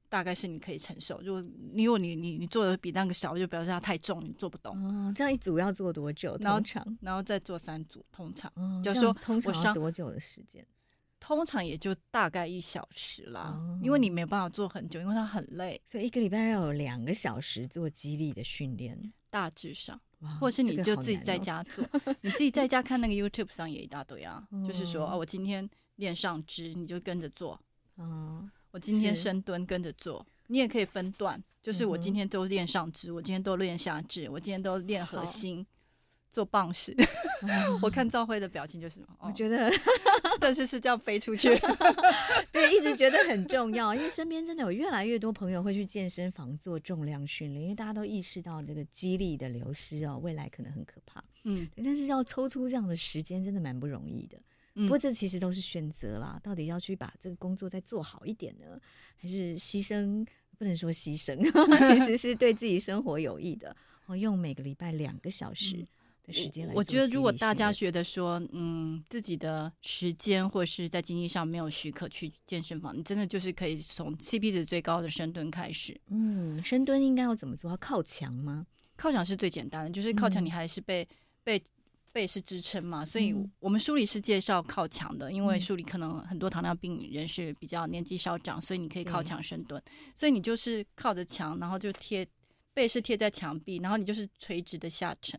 [0.08, 1.20] 大概是你可以承受。
[1.22, 4.76] 如果你如果你你你做的比那个少，就表示它太重，你做不动。
[4.76, 6.36] 哦，这样一组要做多久？
[6.38, 8.50] 通常，然后再做三组，通常。
[8.56, 10.66] 哦，就是说通常要多久的时间？
[11.26, 20.00] 通常也就大概一小时啦，哦、因为你没有办法做很久，因为它很累，所以一个礼拜要有两个小时做肌力的训练，大致上。
[20.40, 27.60] 或者是你就自己在家做，哦、你自己在家看那个 YouTube 上也一大堆啊，哦、就是说啊，我今天练上肢，你就跟着做。
[27.96, 35.66] 哦，我今天深蹲跟着做，你也可以分段，就是我今天都练上肢，我今天都练下肢，我今天都练核心。
[36.32, 36.94] 做棒式，
[37.80, 39.70] 我看赵辉的表情就是，我觉得，
[40.40, 41.48] 但是是这样飞出去，
[42.52, 54.38] 对，一直觉得很重要，因为身边真的有越来越多朋友会去健身房做重量训练，因为大家都意识到这个肌力的流失哦，未来可能很可怕，嗯，但是要抽出这样的时间真的蛮不容易的，
[54.74, 58.78] 不过这其实都是选择啦，到底要去把这个工作再做好一点呢，
[59.16, 60.26] 还是牺牲？
[60.58, 61.36] 不能说牺牲，
[61.86, 65.84] 其实是对自己生活有益的，我用每个礼拜两个小时。
[66.32, 75.98] 时间来，我觉得如果大家觉得说，嗯，自己的时间或是在经济上没有许可去健身房，你真的就是可以从 CP 值最高的深蹲开始。
[76.08, 77.70] 嗯，深蹲应该要怎么做？
[77.70, 78.66] 要靠墙吗？
[78.96, 81.06] 靠墙是最简单的，就是靠墙你还是背
[81.44, 81.62] 背
[82.12, 83.04] 背是支撑嘛。
[83.04, 89.80] 所以我们书里是介绍靠墙的，因为书里可能很多糖尿病人是比较年纪稍长，所以你可以靠墙深蹲。
[90.14, 92.26] 所以你就是靠着墙，然后就贴
[92.72, 95.38] 背是贴在墙壁，然后你就是垂直的下沉。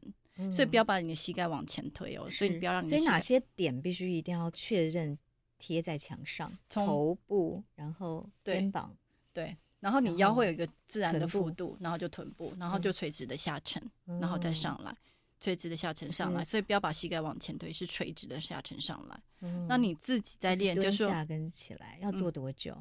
[0.51, 2.89] 所以不要把你的膝盖往前推哦，所以你不要让你。
[2.89, 5.17] 所以哪些点必须一定要确认
[5.57, 6.51] 贴在墙上？
[6.69, 8.95] 头部，然后肩膀，
[9.33, 14.95] 对，然后你腰会有一个自然的幅度，然后就臀部，然后就垂直的下沉，然后再上来，
[15.39, 16.43] 垂直的下沉上来。
[16.43, 19.19] 所以不要把膝盖往前推，是垂直的下沉上来。
[19.67, 22.77] 那你自己在练，就是下跟起来要做多久？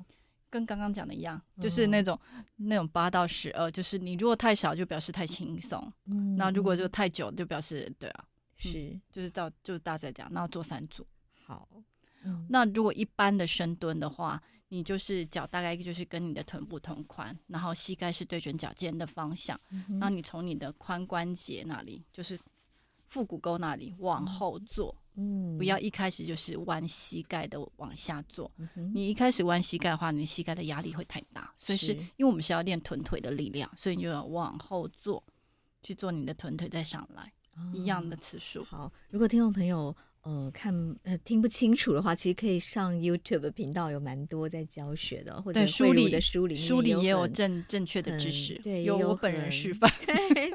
[0.48, 8.24] 跟刚刚讲的一样，就是那种、嗯、那种八到十二，就是你如果太少，就表示太轻松；嗯、那如果就太久，就表示对啊，
[8.56, 11.06] 是、嗯、就是到就是大概这样，然后做三组。
[11.44, 11.68] 好，
[12.24, 19.98] 嗯、那如果一般的深蹲的话，你就是脚大概就是跟你的臀部同宽，然后膝盖是对准脚尖的方向，嗯、哼。
[19.98, 22.38] 然后你从你的髋关节那里，就是
[23.06, 24.96] 腹股沟那里往后坐。
[25.58, 28.50] 不要一开始就是弯膝盖的往下做。
[28.58, 31.52] 嗯、你一开始弯膝盖的话，你膝盖的压力会太大。
[31.56, 35.22] 所以是因为我们是要练臀腿的力量，所以你就要往后做，
[35.82, 38.62] 去做你的臀腿再上来，哦、一样的次数。
[38.64, 39.94] 好，如果听众朋友。
[40.26, 40.74] 呃，看
[41.04, 50.50] 呃听不清楚的话，其实可以上 YouTube 频道，有蛮多在教学的，或者书里的书里书里也有正正确的知识，对，有我本人示范， 对，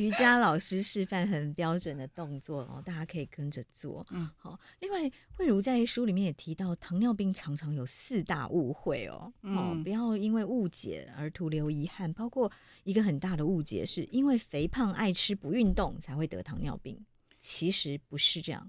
[0.00, 4.04] 瑜伽老师示范很标准的动作哦，大家可以跟着做。
[4.10, 4.58] 嗯，好。
[4.80, 12.12] 另外，慧茹在书里面也提到，糖尿病常常有四大误会哦，哦，嗯、不要因为误解而徒留遗憾。
[12.12, 12.50] 包括
[12.82, 16.98] 一个很大的误解，是因为肥胖爱吃不运动才会得糖尿病，
[17.38, 18.68] 其实不是这样。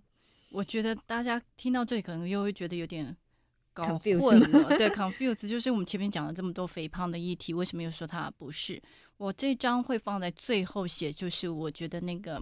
[0.54, 3.18] 我觉得大家听到这里可能又会觉得有点
[3.74, 8.80] 搞混了，对，confuse 就是我们前面讲了这么多肥胖的议题，为什么又说它不是？
[9.18, 12.40] 我这张会放在最后写，就是我觉得那个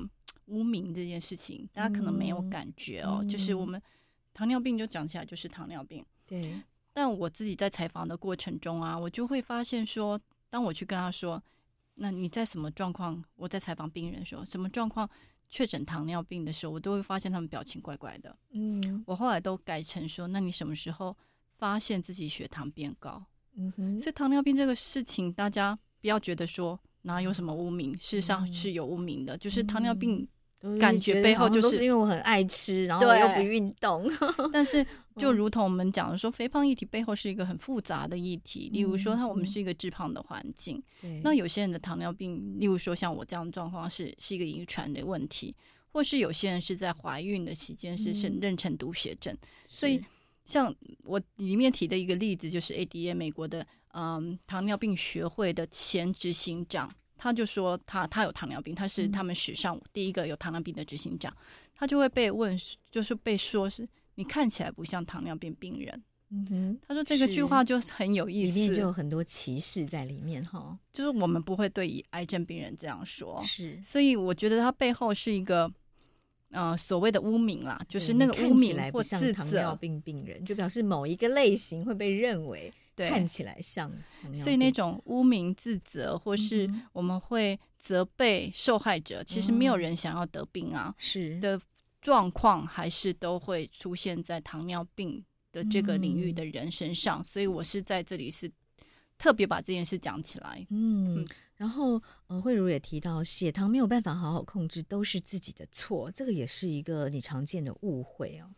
[0.48, 3.20] 污名这件事情，大家可能没有感觉哦。
[3.22, 3.82] 嗯、就是我们
[4.34, 6.62] 糖尿病就讲起来就是糖尿病，对。
[6.92, 11.42] 但我自己在采访的过程中啊，我就会发现说，当我去跟他说，
[11.96, 13.24] 那你在什么状况？
[13.38, 15.10] 我在采访病人的时候，什么状况？
[15.52, 18.36] 确诊糖尿病的时候，我都会发现他们表情怪怪的。
[18.52, 21.16] 嗯，我后来都改成说：“那你什么时候
[21.58, 23.24] 发现自己血糖变高？”
[23.56, 30.28] 嗯哼，所以糖尿病这个事情，大家不要觉得说哪有什么污名，事实上是有污名的，就是糖尿病。
[30.80, 34.08] 感觉背后就是因为我很爱吃，然后我又不运动。
[34.54, 34.86] 但是
[35.18, 38.70] 就如同我们讲的说，肥胖议题背后是一个很复杂的议题。
[38.72, 40.82] 例如说，它我们是一个致胖的环境。
[41.24, 45.56] 那有些人的糖尿病，例如说像我这样的状况，是是一个遗传的问题，
[45.92, 49.36] 或是有些人是在怀孕的期间是是妊娠毒血症。
[49.66, 50.00] 所以
[50.46, 56.92] 像我里面提的一个例子，就是 ADA 美国的嗯糖尿病学会的前执行长。
[57.24, 61.32] 他就说他他有糖尿病，他是他们史上第一个有糖尿病的执行长，
[61.76, 62.60] 他就会被问，
[62.90, 66.04] 就是被说是你看起来不像糖尿病病人。
[66.32, 70.76] 嗯哼，他说这个句话就很有意思，里面就有很多歧视在里面哈。
[70.92, 75.72] 就是我们不会对癌症病人这样说，是，所以我觉得他背后是一个
[76.50, 82.74] 呃所谓的污名啦，就是那个污名或自责，糖尿病病人就表示某一个类型会被认为。
[83.02, 83.92] 对看起来像，
[84.34, 91.60] 所以那种污名自责，或是我们会责备受害者，嗯、其实没有人想要得病啊，是的
[92.00, 97.22] 状况，还是都会出现在糖尿病的这个领域的人身上。
[97.22, 98.52] 嗯、所以我是在这里是
[99.18, 100.66] 特别把这件事讲起来。
[100.70, 108.50] 嗯，嗯然后呃，慧如也提到，血糖没有办法好好控制，都是自己的错，这个也是一个你常见的误会哦。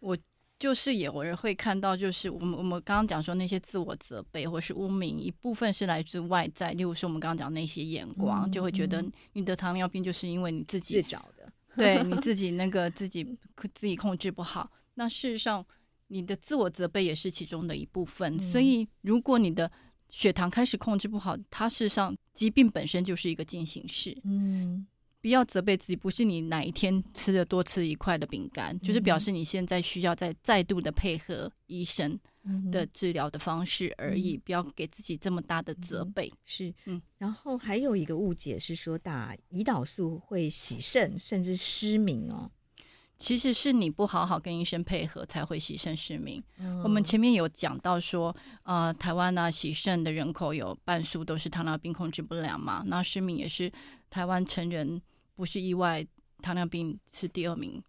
[0.00, 0.16] 我。
[0.58, 9.04] 就是有人会看到，就是我们我们刚刚讲说那些自我责备或是污名，一部分是来自外在，例如说我们刚刚讲那些眼光，嗯、就会觉得
[9.34, 13.24] 你得糖尿病就是因为你自己自找的，对你自己那个自己
[13.72, 14.68] 自己控制不好。
[14.94, 15.64] 那事实上，
[16.08, 18.36] 你的自我责备也是其中的一部分。
[18.36, 19.70] 嗯、所以，如果你的
[20.08, 24.18] 血糖开始控制不好，它事实上疾病本身就是一个进行式。
[24.24, 24.84] 嗯。
[25.20, 32.18] 不要责备自己，不是你哪一天吃的多吃一块的饼干，嗯、就是表示你现在需要再再度的配合医生
[32.70, 34.36] 的治疗的方式而已。
[34.36, 36.28] 嗯、不要给自己这么大的责备。
[36.28, 37.02] 嗯、是，嗯。
[37.16, 42.50] 然后还有一个误解是说打胰岛素会洗肾，甚至失明哦。
[43.18, 46.40] 其实是你不好好跟医生配合才会洗肾失明。
[46.58, 53.70] 嗯、我们前面有讲到说，呃，台湾呢、啊、洗肾的人口有半数都是糖尿病控制不良嘛，那失明也是
[54.08, 55.02] 台湾成人
[55.34, 56.06] 不是意外，
[56.40, 57.82] 糖尿病是第二名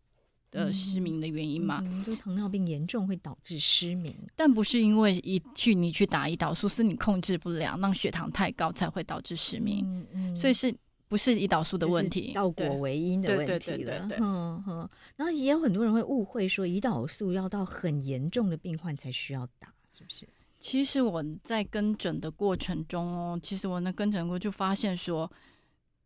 [0.50, 1.80] 的失明的原因嘛？
[1.84, 9.86] 嗯，就糖尿病严重会导致失明，但不是因为一去你去打胰岛素，是你控制不良，让血糖太高才会导致失明。
[9.86, 10.76] 嗯嗯、所以是。
[11.10, 13.60] 不是胰岛素的问题，倒果为因的问题了。
[13.60, 14.18] 对对对对对。
[14.22, 20.30] 嗯哼，然后也有很多人会误会说，胰岛素要到很严重的病患才需要打，是不是？
[20.60, 25.30] 其实我在跟诊的过程中哦，其实我那跟诊过就发现说，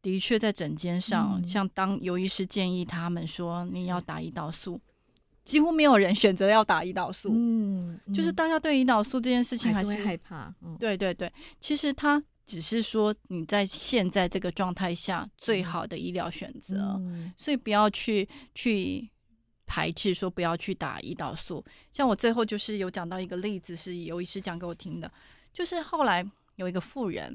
[0.02, 4.80] 的确在诊间上，嗯、像当尤医师建议他们说你要打胰岛素，
[5.44, 7.30] 几乎没有人选择要打胰岛素。
[7.34, 10.56] 嗯，嗯就是大家对胰岛素这件事情还是，害怕。
[10.62, 11.30] 嗯、对对对，
[11.60, 12.24] 其实他。
[12.46, 19.10] 只是说你在现在这个状态下最好的医疗选择，嗯、所以不要去去
[19.66, 21.64] 排斥说不要去打胰岛素。
[21.92, 25.10] 像我最后就是有讲到一个例子，是有医师讲给我听的，
[25.54, 26.26] 就是后来
[26.58, 27.34] 有一个妇人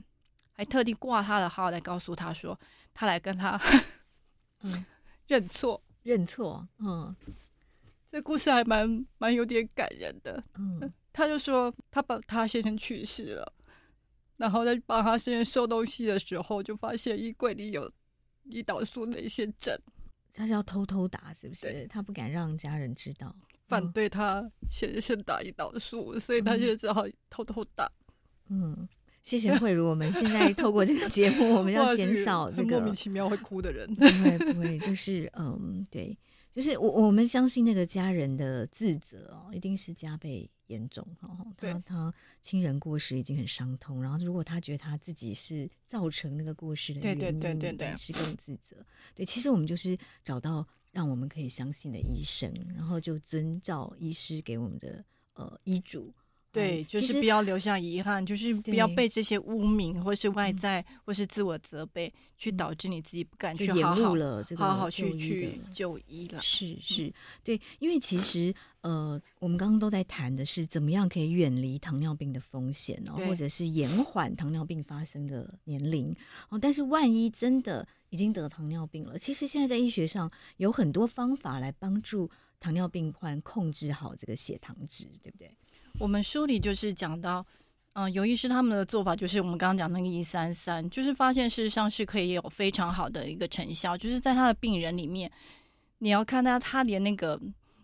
[0.53, 2.59] 还特地挂他的号来告诉他说，
[2.93, 3.59] 他来跟他
[4.61, 4.85] 嗯
[5.27, 7.15] 认错认错，嗯，
[8.11, 10.43] 这故事还蛮蛮有点感人的。
[10.57, 13.55] 嗯，他就说他把他先生去世了。
[14.39, 17.93] 然后在帮他先收东西的时候，就发现衣柜里有
[18.51, 19.79] 胰岛素的一些针。
[20.33, 21.87] 他是要偷偷打，是不是？
[21.91, 23.35] 他不敢让家人知道，
[23.67, 27.91] 反对他先先打胰岛素，嗯、所以他就只好偷偷打。
[28.49, 28.89] 嗯，
[29.25, 29.89] 谢谢慧茹。
[29.89, 33.87] 我们现在透过这个节目，我们要 减少这个莫名其妙会哭的人。
[33.97, 36.17] 不会不会，就是嗯，对，
[36.55, 40.49] 就是我我们相信那个家人的自责哦，一定是加倍。
[40.69, 48.77] 严重哈，他他亲人过世已经很伤痛，然后如果他觉得他自己是造成那个过世的原因，对对对对对，是更自责。
[49.15, 55.05] 对，其实我们就是找到让我们可以相信的医生，然后就遵照医师给我们的
[55.35, 56.15] 呃医嘱。
[56.51, 66.41] 对，就是不要留下遗憾，就是不要被这些污名，或是外在，或是自我责备，去导致你自己不敢去好好了这个好好去去就医了。
[66.41, 67.13] 是是，
[67.45, 76.15] 对，因为其实呃，我们刚刚都在谈的是怎么样可以远离糖尿病的风险哦，或者是延缓糖尿病发生的年龄
[76.49, 76.59] 哦。
[76.59, 82.29] 但是万一真的已经得糖尿病了，其实现在在医学上有很多方法来帮助
[82.59, 85.55] 糖尿病患控制好这个血糖值，对不对？
[85.99, 87.45] 我们书里就是讲到，
[87.95, 95.31] 嗯、呃，有医师他们的做法就是我们刚刚讲那个一三三，就是发现事实上是可以有非常好的一个成效，就是在他的病人里面，
[95.99, 97.41] 你要看他他连那个。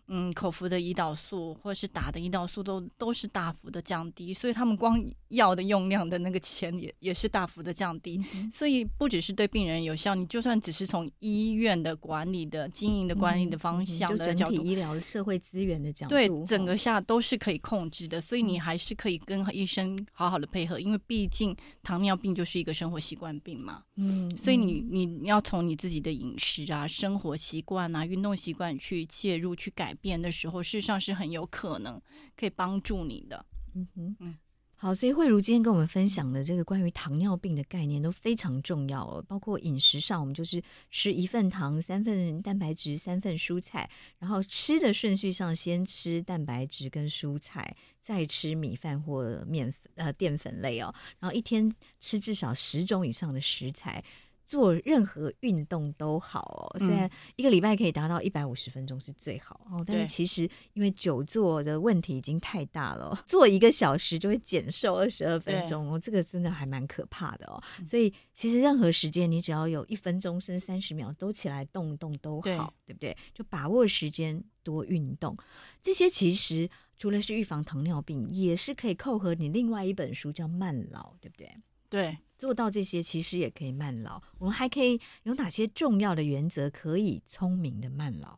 [0.07, 8.23] 嗯，口服的胰岛素或者是打的胰岛素都都是大幅的降低，所以他们光药的用量的那个钱也也是大幅的降低。
[8.35, 18.21] 嗯、所以不只是对病人有效，你就算只是从医院的管理的经营的管理的方向的角度，嗯嗯、就整体医疗社会资源的角度，对整个下都是可以控制的。
[18.21, 23.81] 所以你还是可以跟医生好好的配合，因为毕竟糖尿病就是一个生活习惯病嘛。
[23.95, 29.94] 嗯，所以你你要从你自己的饮食啊、生活习惯啊、运动习惯去介入去改。
[29.95, 32.01] 变的时候，事实上是很有可能
[32.35, 33.45] 可以帮助你的。
[33.73, 34.37] 嗯哼，嗯，
[34.75, 39.23] 好，所以慧茹今天跟我们分享的这个关于糖尿病的概念都非常重要哦。
[39.27, 43.89] 包括饮食上，我们就是吃一份糖，三份蛋白质，三份蔬菜。
[44.19, 50.93] 然后吃的顺序上，先吃蛋白质跟蔬菜，再吃米饭或面粉呃淀粉类哦。
[51.19, 54.03] 然后一天吃至少十种以上的食材。
[54.45, 67.61] 做任何运动都好哦，虽然一个礼拜可以达到一百五十分钟是最好哦，但是其实因为久坐的问题已经太大了，坐一个小时就会减瘦二十二分钟哦，这个真的还蛮可怕的哦。
[67.87, 73.17] 所以其实任何时间你只要有一分钟甚至三十秒都起来动一动都好，对，对不对？
[73.33, 75.35] 就把握时间多运动，
[75.81, 81.51] 这些其实除了是预防糖尿病，也是可以扣合你另外一本书叫慢老，对不对？
[81.89, 82.17] 对。
[82.37, 84.21] 做到这些，其实也可以慢老。
[84.39, 88.37] 我们还可以有哪些重要的原则可以聪明的慢老？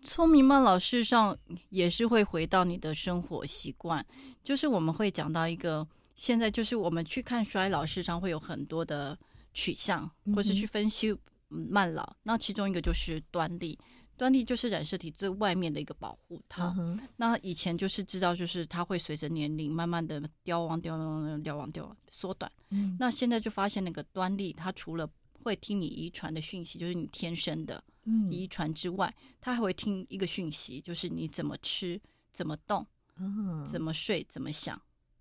[0.00, 1.36] 聪明慢老事实上
[1.70, 4.06] 也是会回到你的生活习惯，
[4.44, 9.18] 就是我们会讲到一个，现在就是我们去看衰老，事实上会有很多的
[9.52, 11.12] 取向，或是去分析
[11.48, 12.14] 慢老。
[12.22, 13.76] 那其中一个就是端粒，
[14.20, 16.74] 端粒就是染色体最外面的一个保护套。
[17.16, 22.52] 那以前就是知道，就是它会随着年龄慢慢的凋亡、凋亡、凋亡、凋亡、缩短。
[22.98, 25.08] 那现在就发现那个端粒，它除了
[25.42, 27.82] 会听你遗传的讯息，就是你天生的。
[28.30, 31.98] 遗传之外，它还会听一个讯息，就是你怎么吃、
[32.30, 34.78] 怎么动、嗯，怎么睡、怎么想，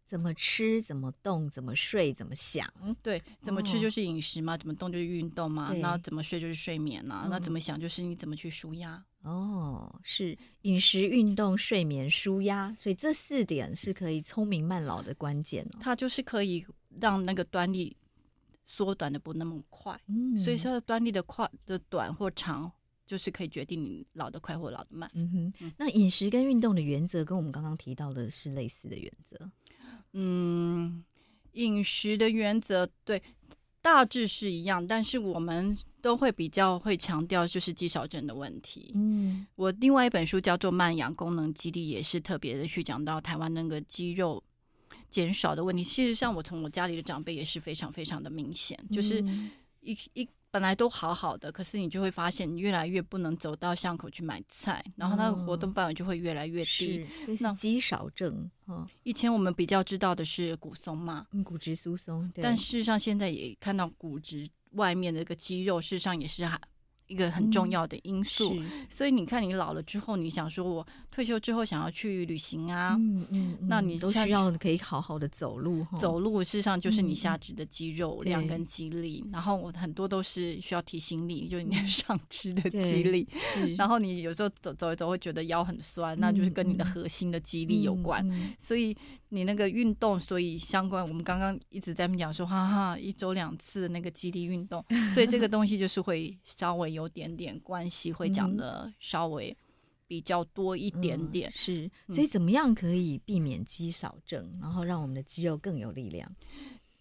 [0.10, 2.68] 怎么吃、怎么动、怎么睡、怎么想。
[3.04, 9.02] 对，怎么吃就是饮食嘛，怎么动就是运动嘛，那怎么睡就是睡眠呐，那怎么想就是你怎么去舒压。
[9.22, 15.80] 哦，是饮食、运动、睡眠、舒压，所以这四点是可以聪明慢老的关键哦。
[15.80, 16.66] 它就是可以
[17.00, 17.96] 让那个端粒
[18.66, 22.72] 缩短的不那么快，嗯，所以说端粒的快的短或长。
[23.10, 25.10] 就是可以决定你老得快或老得慢。
[25.16, 29.50] 嗯哼，那饮食跟运动的原则跟我们刚刚提到的是类似的原则。
[30.14, 31.04] 嗯，
[31.54, 33.22] 饮食的原则对，
[33.82, 38.92] 大致是一样，但是我们都会比较会强调就是肌少症的问题。
[38.96, 44.44] 嗯，我另外一本书叫做《慢养功能肌力》，也是特别的去讲到台湾那个肌肉
[45.10, 45.84] 减少的问题。
[45.84, 49.24] 事实上，我从我家里的长辈也是非常非常的明显，就是
[49.82, 50.28] 一一。
[50.52, 57.04] 本来都好好的，可是你就会发现，你越来越不能走到巷口去买菜，然后那个活动范围就会越来越低。
[57.28, 62.32] 哦、那肌少症，哦，以前我们比较知道的是骨松嘛，嗯，骨质疏松。
[62.42, 66.60] 但事实上，现在也看到骨质外面的一个肌肉，事实上也是还。
[67.10, 83.28] 一个很重要的因素，嗯、所以你看，你老了之后，你想说，我退休之后想要去旅行啊，嗯嗯，那你都需要可以好好的走路，走路事实上就是你下肢的肌肉量跟肌力，嗯、然后我很多都是需要提醒你，就是你 上肢的肌力，
[83.76, 88.24] 然后你有时候走走一走会觉得腰很酸，那就是跟你的核心的肌力有关，
[88.60, 88.96] 所以
[89.30, 96.99] 你那个运动，所以相关，我们刚刚一直在讲说，哈哈，一周两次那个肌力运动，所以这个东西就是会稍微有。
[97.00, 99.56] 有点点关系，会讲的稍微
[100.06, 101.50] 比较多一点点。
[101.50, 106.30] 嗯、是，所以怎么样可以避免肌少症，嗯、然后让我们的肌肉更有力量？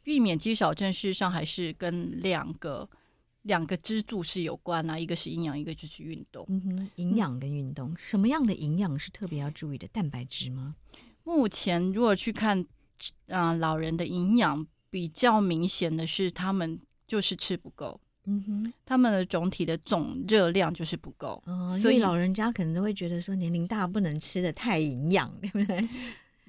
[0.04, 2.88] 避免肌少症，事实上还是跟两个
[3.42, 6.46] 两个支柱是有关啊，一个是营养，一个就是运动。
[6.48, 9.88] 嗯哼，营养跟运动，嗯、什么样的营养是特别要注意的？
[9.88, 10.76] 蛋白质吗？
[11.24, 12.60] 目前如果去看
[13.26, 18.00] 啊、呃，老人的营养比较明显的是，他们就是吃不够。
[18.28, 25.88] 嗯哼，他们的总体的总热量就是不够，哦，所以老人家可能都会觉得说年龄大不能吃的太营养， 对不对？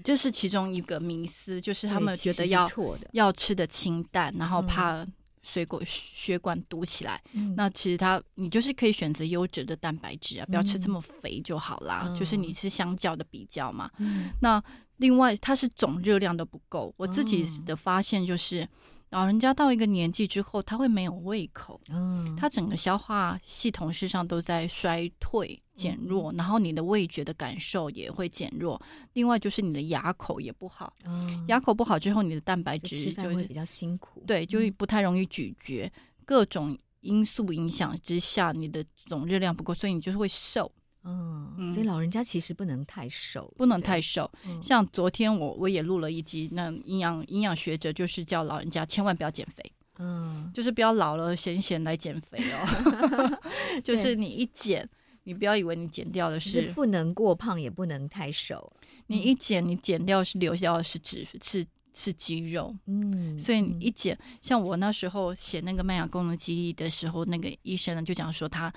[0.04, 2.70] 这是其中一个迷思，就是他们觉得要
[3.12, 5.06] 要吃的清淡，然后怕
[5.42, 7.22] 水果血管堵起来。
[7.34, 12.06] 嗯、那其实他你就是可以选择优质的蛋白质啊，不要吃这么肥就好啦。
[12.08, 13.90] 嗯、就是你是相较的比较嘛。
[13.98, 14.62] 嗯、那
[15.00, 18.70] 另外它是总热量都不够，我自己的发现就是。
[19.12, 28.80] 老人家到一个年纪之后，他会没有胃口，嗯，他整个消化系统事实上都在衰退减弱，嗯、然后你的味觉的感受也会减弱。
[29.14, 35.86] 另外就是你的牙口也不好，嗯、牙口不好之后，你的蛋白质就，就会比较辛苦，对，就不太容易咀嚼。
[35.86, 35.92] 嗯、
[36.24, 40.72] 各种因素影响之下，你的总热量不够，所以你就是会瘦。
[41.04, 44.30] 嗯，所以老人家其实不能太瘦，不能太瘦。
[44.46, 53.40] 嗯、像昨天我我也录了一集，那营养营养学者就是叫老人家千万不要减肥，嗯，就是不要老了闲闲来减肥哦。
[53.84, 54.88] 就是你一减，
[55.24, 58.72] 你不要以为你减掉的是，是不能过胖，也不能太瘦。
[59.08, 61.66] 你一减，你减掉是留下的是脂是。
[62.00, 68.74] 是肌肉，嗯，所以你一减，像我那时候写那个慢养功能记忆的时候，那个医生呢就讲说，他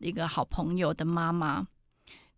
[0.00, 1.66] 一个好朋友的妈妈，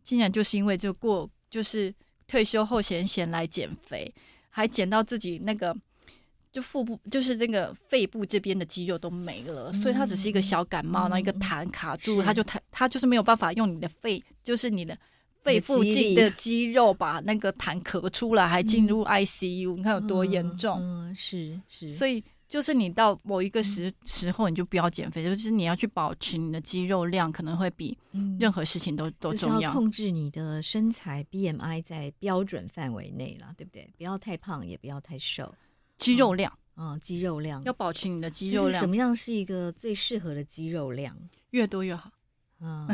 [0.05, 1.93] 竟然就是因为就过就是
[2.28, 4.14] 退休后闲闲来减肥，
[4.51, 5.76] 还减到自己那个
[6.53, 14.97] 就腹部就是那个肺部这边的肌肉都没了，所以他只是一个小感冒，然后一个痰卡住，他就他他就是没有办法用你的肺，就是你的。
[15.43, 20.78] 肺附近的肌肉把那个痰咳出来，还进入 ICU，、嗯、你看有多严重？
[20.80, 21.88] 嗯，是是。
[21.88, 27.97] 所以就是你到某一个时时候，你就不要减肥，嗯、就是你要去保持你的肌肉量，可能会比
[28.38, 29.61] 任何事情都、嗯、都重要。
[29.61, 33.88] 要控制你的身材 BMI 在标准范围内了，对不对？
[33.97, 35.55] 不要太胖，也不要太瘦。
[35.97, 38.80] 肌肉量，嗯，嗯，肌肉量要保持你的肌肉量。
[38.80, 41.16] 什么样是一个最适合的肌肉量？
[41.51, 42.11] 越多越好。
[42.61, 42.86] 啊，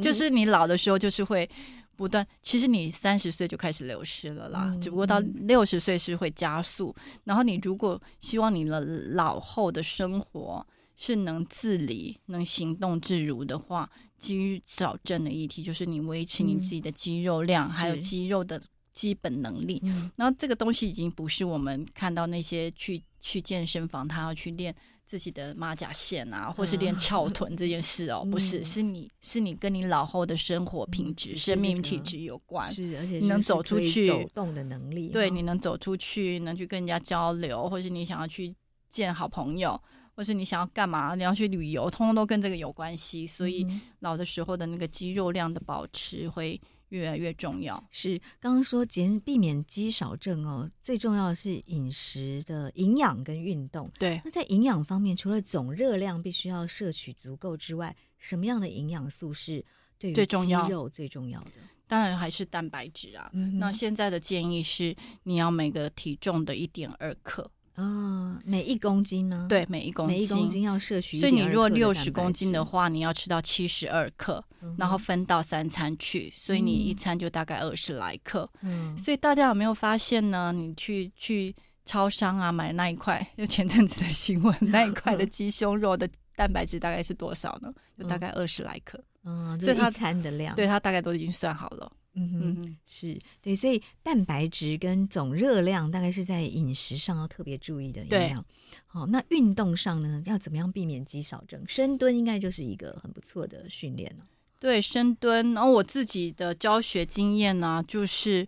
[0.00, 1.48] 就是你老的时候，就是会
[1.94, 2.26] 不断。
[2.42, 6.94] 其实你三十岁就开始流失了啦，只不过到六十岁是会加速。
[7.24, 18.58] 然后你如果希望你的老后的生活是能自理、能行动自如的话，肌少症的议题就是你维持你自己的肌肉量，嗯、还有肌肉的
[18.94, 19.78] 基本能力。
[19.84, 24.74] 嗯、然后这个东西已经不是我们看到那些去去健身房，他要去练
[25.06, 32.68] 自己的马甲线啊，或是练翘臀这件事哦，嗯、不是，是你是你跟你老后的生活品质、嗯、生命体质有关。
[32.70, 38.54] 是，而且你能走出去走动的能力，对，你能走出去，能去跟人家交流，或是你想要去
[38.90, 39.80] 见好朋友，
[40.14, 43.26] 或是你想要干嘛，你要去旅游，通通都跟这个有关系。
[43.26, 43.66] 所以
[44.00, 46.60] 老的时候的那个肌肉量的保持会。
[46.88, 47.82] 越来越重要。
[47.90, 53.90] 是刚刚说减避免肌少症哦，最重要的是饮食的营养跟运动。
[53.98, 59.64] 对，那在营养方面，除了总热量必须要摄取足够之外，什么样的营养素是
[59.98, 61.52] 对于肌肉最重要的？
[61.88, 63.30] 当然还是蛋白质啊。
[63.32, 67.50] 嗯、那现在的建议是，你要每个体重的一点二克。
[67.76, 69.46] 啊、哦，每一公斤呢？
[69.48, 71.18] 对，每一公斤，每一公斤要摄取。
[71.18, 78.50] 所以你如果六十公斤的话，你要吃到七十二克，嗯、然后分到三餐去，所以你一餐就大概二十来克。
[78.62, 80.52] 嗯，所以大家有没有发现呢？
[80.52, 81.54] 你去去
[81.84, 87.70] 超商啊买那一块，就前阵子的新闻，那一块的鸡胸肉的蛋白质大概是多少呢？
[87.98, 88.98] 就大概二十来克。
[89.24, 91.92] 嗯，所以它餐的量，对它大概都已经算好了。
[92.18, 98.42] 嗯哼，是对，所以蛋白质跟总热量大概是在饮食上要特别注意的营养。
[98.42, 98.44] 对
[98.86, 101.62] 好，那运动上呢，要怎么样避免肌少症？
[101.68, 104.24] 深蹲应该就是一个很不错的训练了。
[104.58, 105.52] 对，深蹲。
[105.52, 108.46] 然后我自己的教学经验呢，就是，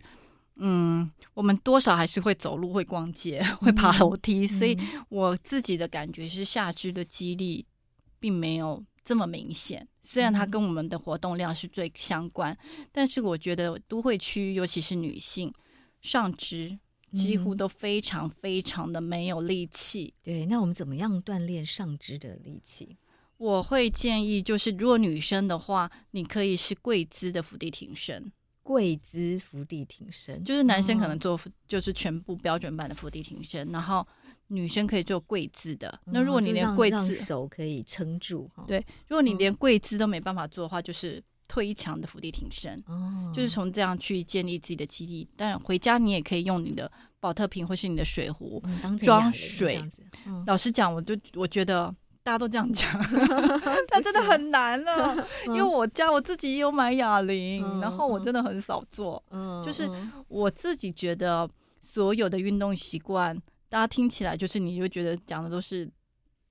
[0.55, 4.75] 嗯，我们多少还是会走路、会逛街、 会爬楼梯，嗯、所以
[5.09, 7.65] 我自己的感觉是下肢的肌力
[8.19, 8.83] 并没有。
[9.01, 15.53] 这么明显，虽然它跟我们的活动量是最相关，嗯、但是我觉得都会区，尤其是女性，
[16.01, 16.79] 上肢
[17.13, 20.13] 几乎都非常非常的没有力气。
[20.17, 22.97] 嗯、对，那我们怎么样锻炼上肢的力气？
[23.37, 28.31] 我会建议，就是如果女生的话，你可以是跪姿的伏地挺身。
[28.69, 34.07] 跪姿伏地挺身，就是男生可能做就是全部标准版的伏地挺身，哦、然后
[34.49, 35.89] 女生可以做跪姿的。
[35.89, 42.79] 哦、那如果你连跪姿手可以撑住，对，如果你连跪姿都没办法做的话，就是推墙的伏地挺身。
[42.85, 45.27] 哦，就是从这样去建立自己的基地。
[45.35, 48.63] 但回家你也可以用你的保特瓶或是你的水壶
[48.99, 49.83] 装、嗯、水。
[50.27, 51.91] 嗯、老实讲，我就我觉得。
[52.29, 52.87] 大家都这样讲，
[53.89, 55.27] 但真的很难了。
[55.47, 59.21] 因为我家我自己也有买哑铃，然后我真的很少做。
[59.31, 59.89] 嗯就是
[60.27, 61.49] 我自己觉得
[61.79, 63.35] 所有的运动习惯，
[63.67, 65.89] 大家听起来就是你就觉得讲的都是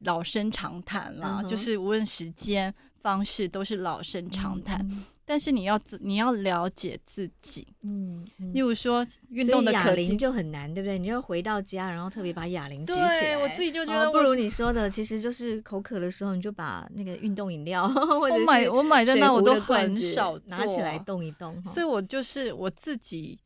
[0.01, 4.86] 老生常谈啦，就是无论时间方式都是老生常谈。
[5.24, 10.99] 但是你要自你要了解自己，嗯，例如说运动的哑铃就很难，对不对？
[10.99, 13.20] 你就回到家，然后特别把哑铃举起来。
[13.20, 21.62] 对，我自己就觉得不如你说的，其实就是口渴的时候，你就把那个运动饮料 或者我买我买在那我都很少拿起来动一动。
[21.62, 23.38] 所以我就是我自己。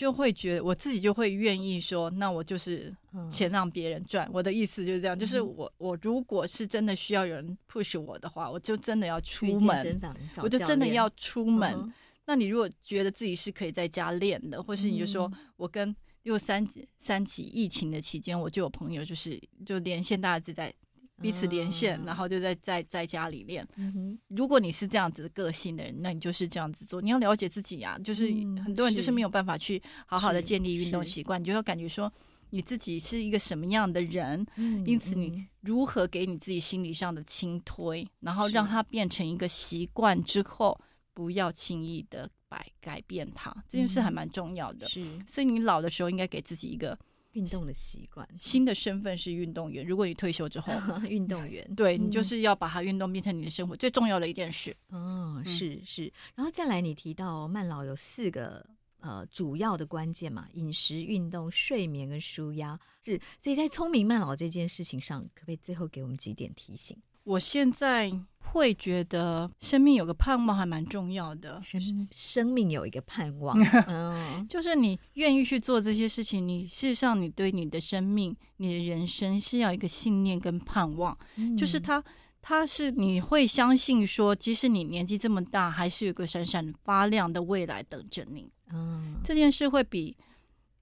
[0.00, 2.90] 就会觉得我自己就会愿意说，那我就是
[3.30, 4.26] 钱让别人赚。
[4.28, 10.00] 嗯、我的意思就是这样，就是我我如果是真的需要有人 push 我的话，我就真的要出门，
[10.38, 11.74] 我就真的要出门。
[11.74, 11.92] 嗯、
[12.24, 16.66] 那你如果觉得自己是可以在家练的，或是你就说我跟因为三
[16.98, 20.72] 三级疫情的期间，我就有朋友就是就连线大家自在。
[21.20, 23.66] 彼此连线，嗯、然后就在在在家里练。
[23.76, 27.00] 嗯、如果你是这样子的个性的人，那你就是这样子做。
[27.00, 28.26] 你要了解自己呀、啊，就是
[28.64, 32.10] 很多人就是没有办法去好好的建立运动习惯，你就要感觉说
[32.48, 34.44] 你自己是一个什么样的人。
[34.56, 40.80] 嗯、因此，你如何给你自己心理上的轻推，然后让它变成一个习惯之后，
[41.12, 44.88] 不要轻易的改改变它，这件事还蛮重要的。
[44.88, 46.98] 是，所以你老的时候应该给自己一个。
[47.32, 49.86] 运动的习惯，新的身份是运动员。
[49.86, 50.72] 如果你退休之后，
[51.08, 54.76] 运动员， 对，你就是要把它运动变成你的生活最重要的一件事。
[54.88, 58.64] 哦，是是，然后再来，你提到慢老有四个
[59.00, 63.20] 呃主要的关键嘛，饮食、运动、睡眠跟舒压，是。
[63.40, 66.96] 所以在聪明慢老这件事情上，可不可以最后给我们几点提醒？
[67.24, 73.56] 我现在会觉得生命有个盼望还蛮重要的，生生命有一个盼望，
[74.48, 82.02] 就是你愿意去做这些事情，你事实上你对你的生命、你的人生是要一个信念跟盼望，嗯、就是他
[82.42, 88.50] 他是你会相信说，即使你年纪这么大，还是有个闪闪发亮的未来等着你。
[88.72, 90.16] 嗯，这件事会比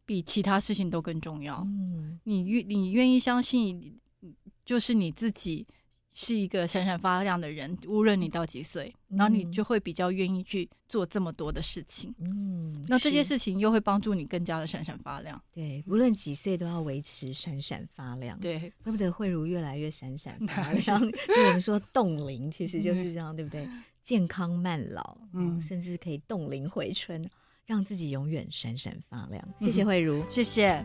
[0.06, 1.62] 比其他事情都更重要。
[1.66, 3.98] 嗯，你愿你愿意相信，
[4.64, 5.66] 就是你自己。
[6.20, 12.12] 是一个闪闪发亮的人，无论你到几岁，然后你就会比较愿意去做这么多的事情。
[12.18, 15.40] 嗯，那这些事情又会帮助你更加的闪闪发亮。
[15.54, 18.36] 对，无论几岁都要维持闪闪发亮。
[18.40, 21.00] 对，怪不得慧茹越来越闪闪发亮。
[21.08, 23.68] 就我们说冻龄其实就是这样， 对不对？
[24.02, 27.24] 健康慢老，嗯，甚至可以冻龄回春，
[27.64, 29.48] 让自己永远闪闪发亮。
[29.56, 30.84] 谢谢慧如，谢谢。